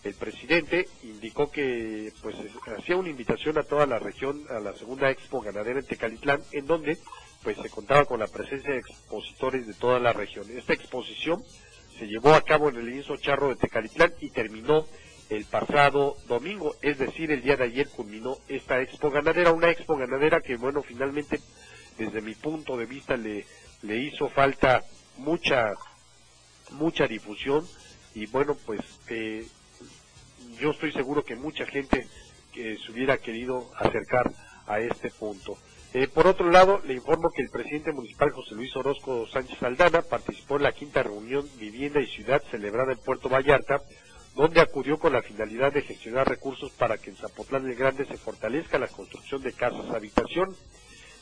El 0.03 0.13
presidente 0.13 0.87
indicó 1.03 1.51
que 1.51 2.13
pues 2.21 2.35
hacía 2.77 2.95
una 2.95 3.09
invitación 3.09 3.57
a 3.57 3.63
toda 3.63 3.85
la 3.85 3.99
región 3.99 4.45
a 4.49 4.59
la 4.59 4.73
segunda 4.73 5.09
expo 5.09 5.41
ganadera 5.41 5.79
en 5.79 5.85
Tecalitlán, 5.85 6.41
en 6.53 6.67
donde 6.67 6.97
pues 7.43 7.57
se 7.57 7.69
contaba 7.69 8.05
con 8.05 8.19
la 8.19 8.27
presencia 8.27 8.71
de 8.71 8.79
expositores 8.79 9.67
de 9.67 9.73
toda 9.73 9.99
la 9.99 10.13
región. 10.13 10.45
Esta 10.51 10.73
exposición 10.73 11.43
se 11.97 12.07
llevó 12.07 12.33
a 12.33 12.41
cabo 12.41 12.69
en 12.69 12.77
el 12.77 12.85
lienzo 12.85 13.17
charro 13.17 13.49
de 13.49 13.57
Tecalitlán 13.57 14.13
y 14.21 14.29
terminó 14.29 14.85
el 15.29 15.45
pasado 15.45 16.15
domingo, 16.27 16.75
es 16.81 16.97
decir, 16.97 17.31
el 17.31 17.41
día 17.41 17.55
de 17.55 17.65
ayer 17.65 17.87
culminó 17.89 18.37
esta 18.47 18.81
expo 18.81 19.11
ganadera, 19.11 19.51
una 19.51 19.69
expo 19.69 19.95
ganadera 19.95 20.41
que 20.41 20.55
bueno, 20.55 20.81
finalmente 20.81 21.39
desde 21.97 22.21
mi 22.21 22.33
punto 22.35 22.77
de 22.77 22.85
vista 22.85 23.15
le, 23.15 23.45
le 23.83 23.97
hizo 23.97 24.29
falta 24.29 24.81
mucha, 25.17 25.73
mucha 26.71 27.05
difusión 27.05 27.67
y 28.15 28.25
bueno, 28.27 28.55
pues 28.65 28.79
eh, 29.09 29.45
yo 30.59 30.71
estoy 30.71 30.91
seguro 30.91 31.23
que 31.23 31.35
mucha 31.35 31.65
gente 31.65 32.07
que 32.53 32.77
se 32.77 32.91
hubiera 32.91 33.17
querido 33.17 33.69
acercar 33.77 34.31
a 34.67 34.79
este 34.79 35.09
punto. 35.11 35.57
Eh, 35.93 36.07
por 36.07 36.27
otro 36.27 36.51
lado, 36.51 36.81
le 36.85 36.93
informo 36.93 37.31
que 37.35 37.41
el 37.41 37.49
presidente 37.49 37.91
municipal 37.91 38.31
José 38.31 38.53
Luis 38.53 38.75
Orozco 38.75 39.27
Sánchez 39.27 39.61
Aldana 39.63 40.03
participó 40.03 40.57
en 40.57 40.63
la 40.63 40.71
quinta 40.71 41.01
reunión 41.01 41.49
Vivienda 41.57 41.99
y 41.99 42.05
Ciudad 42.05 42.43
celebrada 42.51 42.93
en 42.93 42.99
Puerto 42.99 43.27
Vallarta, 43.27 43.81
donde 44.35 44.61
acudió 44.61 44.99
con 44.99 45.13
la 45.13 45.23
finalidad 45.23 45.73
de 45.73 45.81
gestionar 45.81 46.27
recursos 46.27 46.71
para 46.71 46.97
que 46.99 47.09
en 47.09 47.15
Zapotlán 47.15 47.67
el 47.67 47.75
Grande 47.75 48.05
se 48.05 48.17
fortalezca 48.17 48.77
la 48.77 48.87
construcción 48.87 49.41
de 49.41 49.53
casas 49.53 49.89
habitación. 49.89 50.55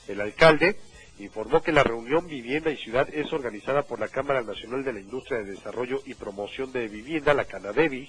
El 0.09 0.19
alcalde 0.19 0.75
informó 1.19 1.61
que 1.61 1.71
la 1.71 1.83
reunión 1.83 2.27
Vivienda 2.27 2.69
y 2.69 2.77
Ciudad 2.77 3.07
es 3.13 3.31
organizada 3.31 3.83
por 3.83 3.99
la 3.99 4.09
Cámara 4.09 4.41
Nacional 4.41 4.83
de 4.83 4.93
la 4.93 4.99
Industria 4.99 5.39
de 5.39 5.51
Desarrollo 5.51 6.01
y 6.05 6.13
Promoción 6.13 6.73
de 6.73 6.89
Vivienda, 6.89 7.33
la 7.33 7.45
Canadevi, 7.45 8.05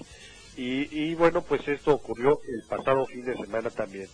y, 0.61 1.15
bueno, 1.15 1.41
pues 1.41 1.65
esto 1.67 1.93
ocurrió 1.93 2.41
el 2.47 2.63
pasado 2.67 3.05
fin 3.05 3.23
de 3.23 3.37
semana 3.37 3.69
también. 3.69 4.07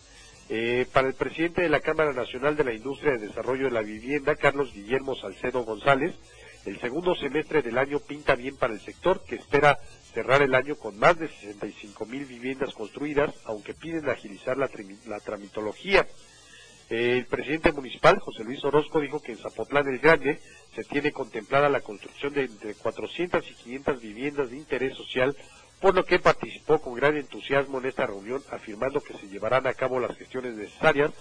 Eh, 0.47 0.85
para 0.93 1.07
el 1.07 1.15
presidente 1.15 1.63
de 1.63 1.69
la 1.69 1.79
Cámara 1.79 2.13
Nacional 2.13 2.55
de 2.55 2.63
la 2.63 2.73
Industria 2.73 3.13
de 3.13 3.27
Desarrollo 3.27 3.65
de 3.65 3.71
la 3.71 3.81
Vivienda, 3.81 4.35
Carlos 4.35 4.71
Guillermo 4.71 5.15
Salcedo 5.15 5.63
González, 5.63 6.13
el 6.65 6.79
segundo 6.79 7.15
semestre 7.15 7.63
del 7.63 7.79
año 7.79 7.99
pinta 7.99 8.35
bien 8.35 8.57
para 8.57 8.73
el 8.73 8.79
sector, 8.81 9.23
que 9.25 9.35
espera 9.35 9.79
cerrar 10.13 10.43
el 10.43 10.53
año 10.53 10.75
con 10.75 10.97
más 10.99 11.17
de 11.17 11.29
65 11.29 12.05
mil 12.05 12.25
viviendas 12.25 12.73
construidas, 12.73 13.33
aunque 13.45 13.73
piden 13.73 14.07
agilizar 14.07 14.55
la, 14.57 14.69
la 15.07 15.19
tramitología. 15.19 16.05
El 16.89 17.25
presidente 17.25 17.71
municipal, 17.71 18.19
José 18.19 18.43
Luis 18.43 18.63
Orozco, 18.63 18.99
dijo 18.99 19.19
que 19.19 19.31
en 19.31 19.39
Zapotlán 19.39 19.87
el 19.87 19.97
Grande 19.97 20.39
se 20.75 20.83
tiene 20.83 21.11
contemplada 21.11 21.69
la 21.69 21.81
construcción 21.81 22.33
de 22.33 22.43
entre 22.43 22.75
400 22.75 23.43
y 23.49 23.53
500 23.55 24.01
viviendas 24.01 24.51
de 24.51 24.57
interés 24.57 24.95
social, 24.95 25.35
por 25.79 25.95
lo 25.95 26.05
que 26.05 26.19
participó 26.19 26.79
con 26.79 26.95
gran 26.95 27.15
entusiasmo 27.17 27.79
en 27.79 27.87
esta 27.87 28.05
reunión, 28.07 28.41
afirmando 28.51 29.01
que 29.01 29.17
se 29.17 29.27
llevarán 29.27 29.67
a 29.67 29.73
cabo 29.73 29.99
las 29.99 30.17
gestiones 30.17 30.55
necesarias 30.55 31.11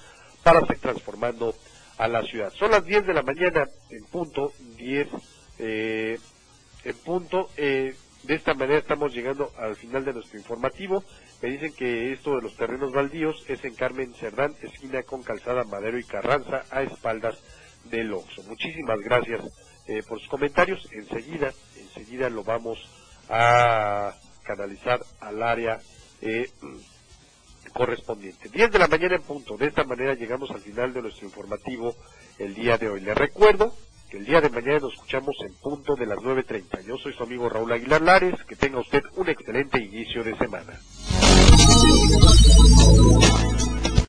para 0.42 0.60
seguir 0.60 0.78
transformando 0.78 1.54
a 1.98 2.08
la 2.08 2.22
ciudad. 2.22 2.52
Son 2.54 2.70
las 2.70 2.84
10 2.84 3.06
de 3.06 3.14
la 3.14 3.22
mañana 3.22 3.68
en 3.90 4.04
punto, 4.04 4.52
10 4.76 5.08
eh, 5.58 6.18
en 6.84 6.96
punto. 6.98 7.50
Eh, 7.56 7.94
de 8.24 8.34
esta 8.34 8.54
manera 8.54 8.78
estamos 8.78 9.12
llegando 9.12 9.52
al 9.58 9.76
final 9.76 10.04
de 10.04 10.14
nuestro 10.14 10.38
informativo. 10.38 11.04
Me 11.42 11.50
dicen 11.50 11.74
que 11.74 12.12
esto 12.12 12.36
de 12.36 12.42
los 12.42 12.56
terrenos 12.56 12.92
baldíos 12.92 13.44
es 13.48 13.62
en 13.64 13.74
Carmen 13.74 14.14
Cerdán, 14.14 14.54
esquina 14.62 15.02
con 15.02 15.22
Calzada 15.22 15.64
Madero 15.64 15.98
y 15.98 16.04
Carranza, 16.04 16.64
a 16.70 16.82
espaldas 16.82 17.36
del 17.84 18.12
Oxo. 18.14 18.42
Muchísimas 18.44 18.98
gracias 19.00 19.42
eh, 19.86 20.02
por 20.08 20.18
sus 20.20 20.28
comentarios. 20.28 20.88
Enseguida, 20.92 21.52
enseguida 21.76 22.30
lo 22.30 22.44
vamos 22.44 22.78
a 23.28 24.14
canalizar 24.44 25.04
al 25.20 25.42
área 25.42 25.80
eh, 26.20 26.48
correspondiente. 27.72 28.48
10 28.48 28.70
de 28.70 28.78
la 28.78 28.88
mañana 28.88 29.16
en 29.16 29.22
punto. 29.22 29.56
De 29.56 29.66
esta 29.66 29.84
manera 29.84 30.14
llegamos 30.14 30.50
al 30.50 30.60
final 30.60 30.92
de 30.92 31.02
nuestro 31.02 31.26
informativo 31.26 31.96
el 32.38 32.54
día 32.54 32.78
de 32.78 32.88
hoy. 32.88 33.00
Le 33.00 33.14
recuerdo 33.14 33.74
que 34.08 34.18
el 34.18 34.26
día 34.26 34.40
de 34.40 34.50
mañana 34.50 34.78
nos 34.80 34.94
escuchamos 34.94 35.36
en 35.44 35.54
punto 35.54 35.96
de 35.96 36.06
las 36.06 36.18
9.30. 36.18 36.84
Yo 36.86 36.96
soy 36.96 37.12
su 37.12 37.22
amigo 37.24 37.48
Raúl 37.48 37.72
Aguilar 37.72 38.02
Lares. 38.02 38.42
Que 38.44 38.56
tenga 38.56 38.78
usted 38.78 39.02
un 39.16 39.28
excelente 39.28 39.82
inicio 39.82 40.22
de 40.22 40.36
semana. 40.36 40.78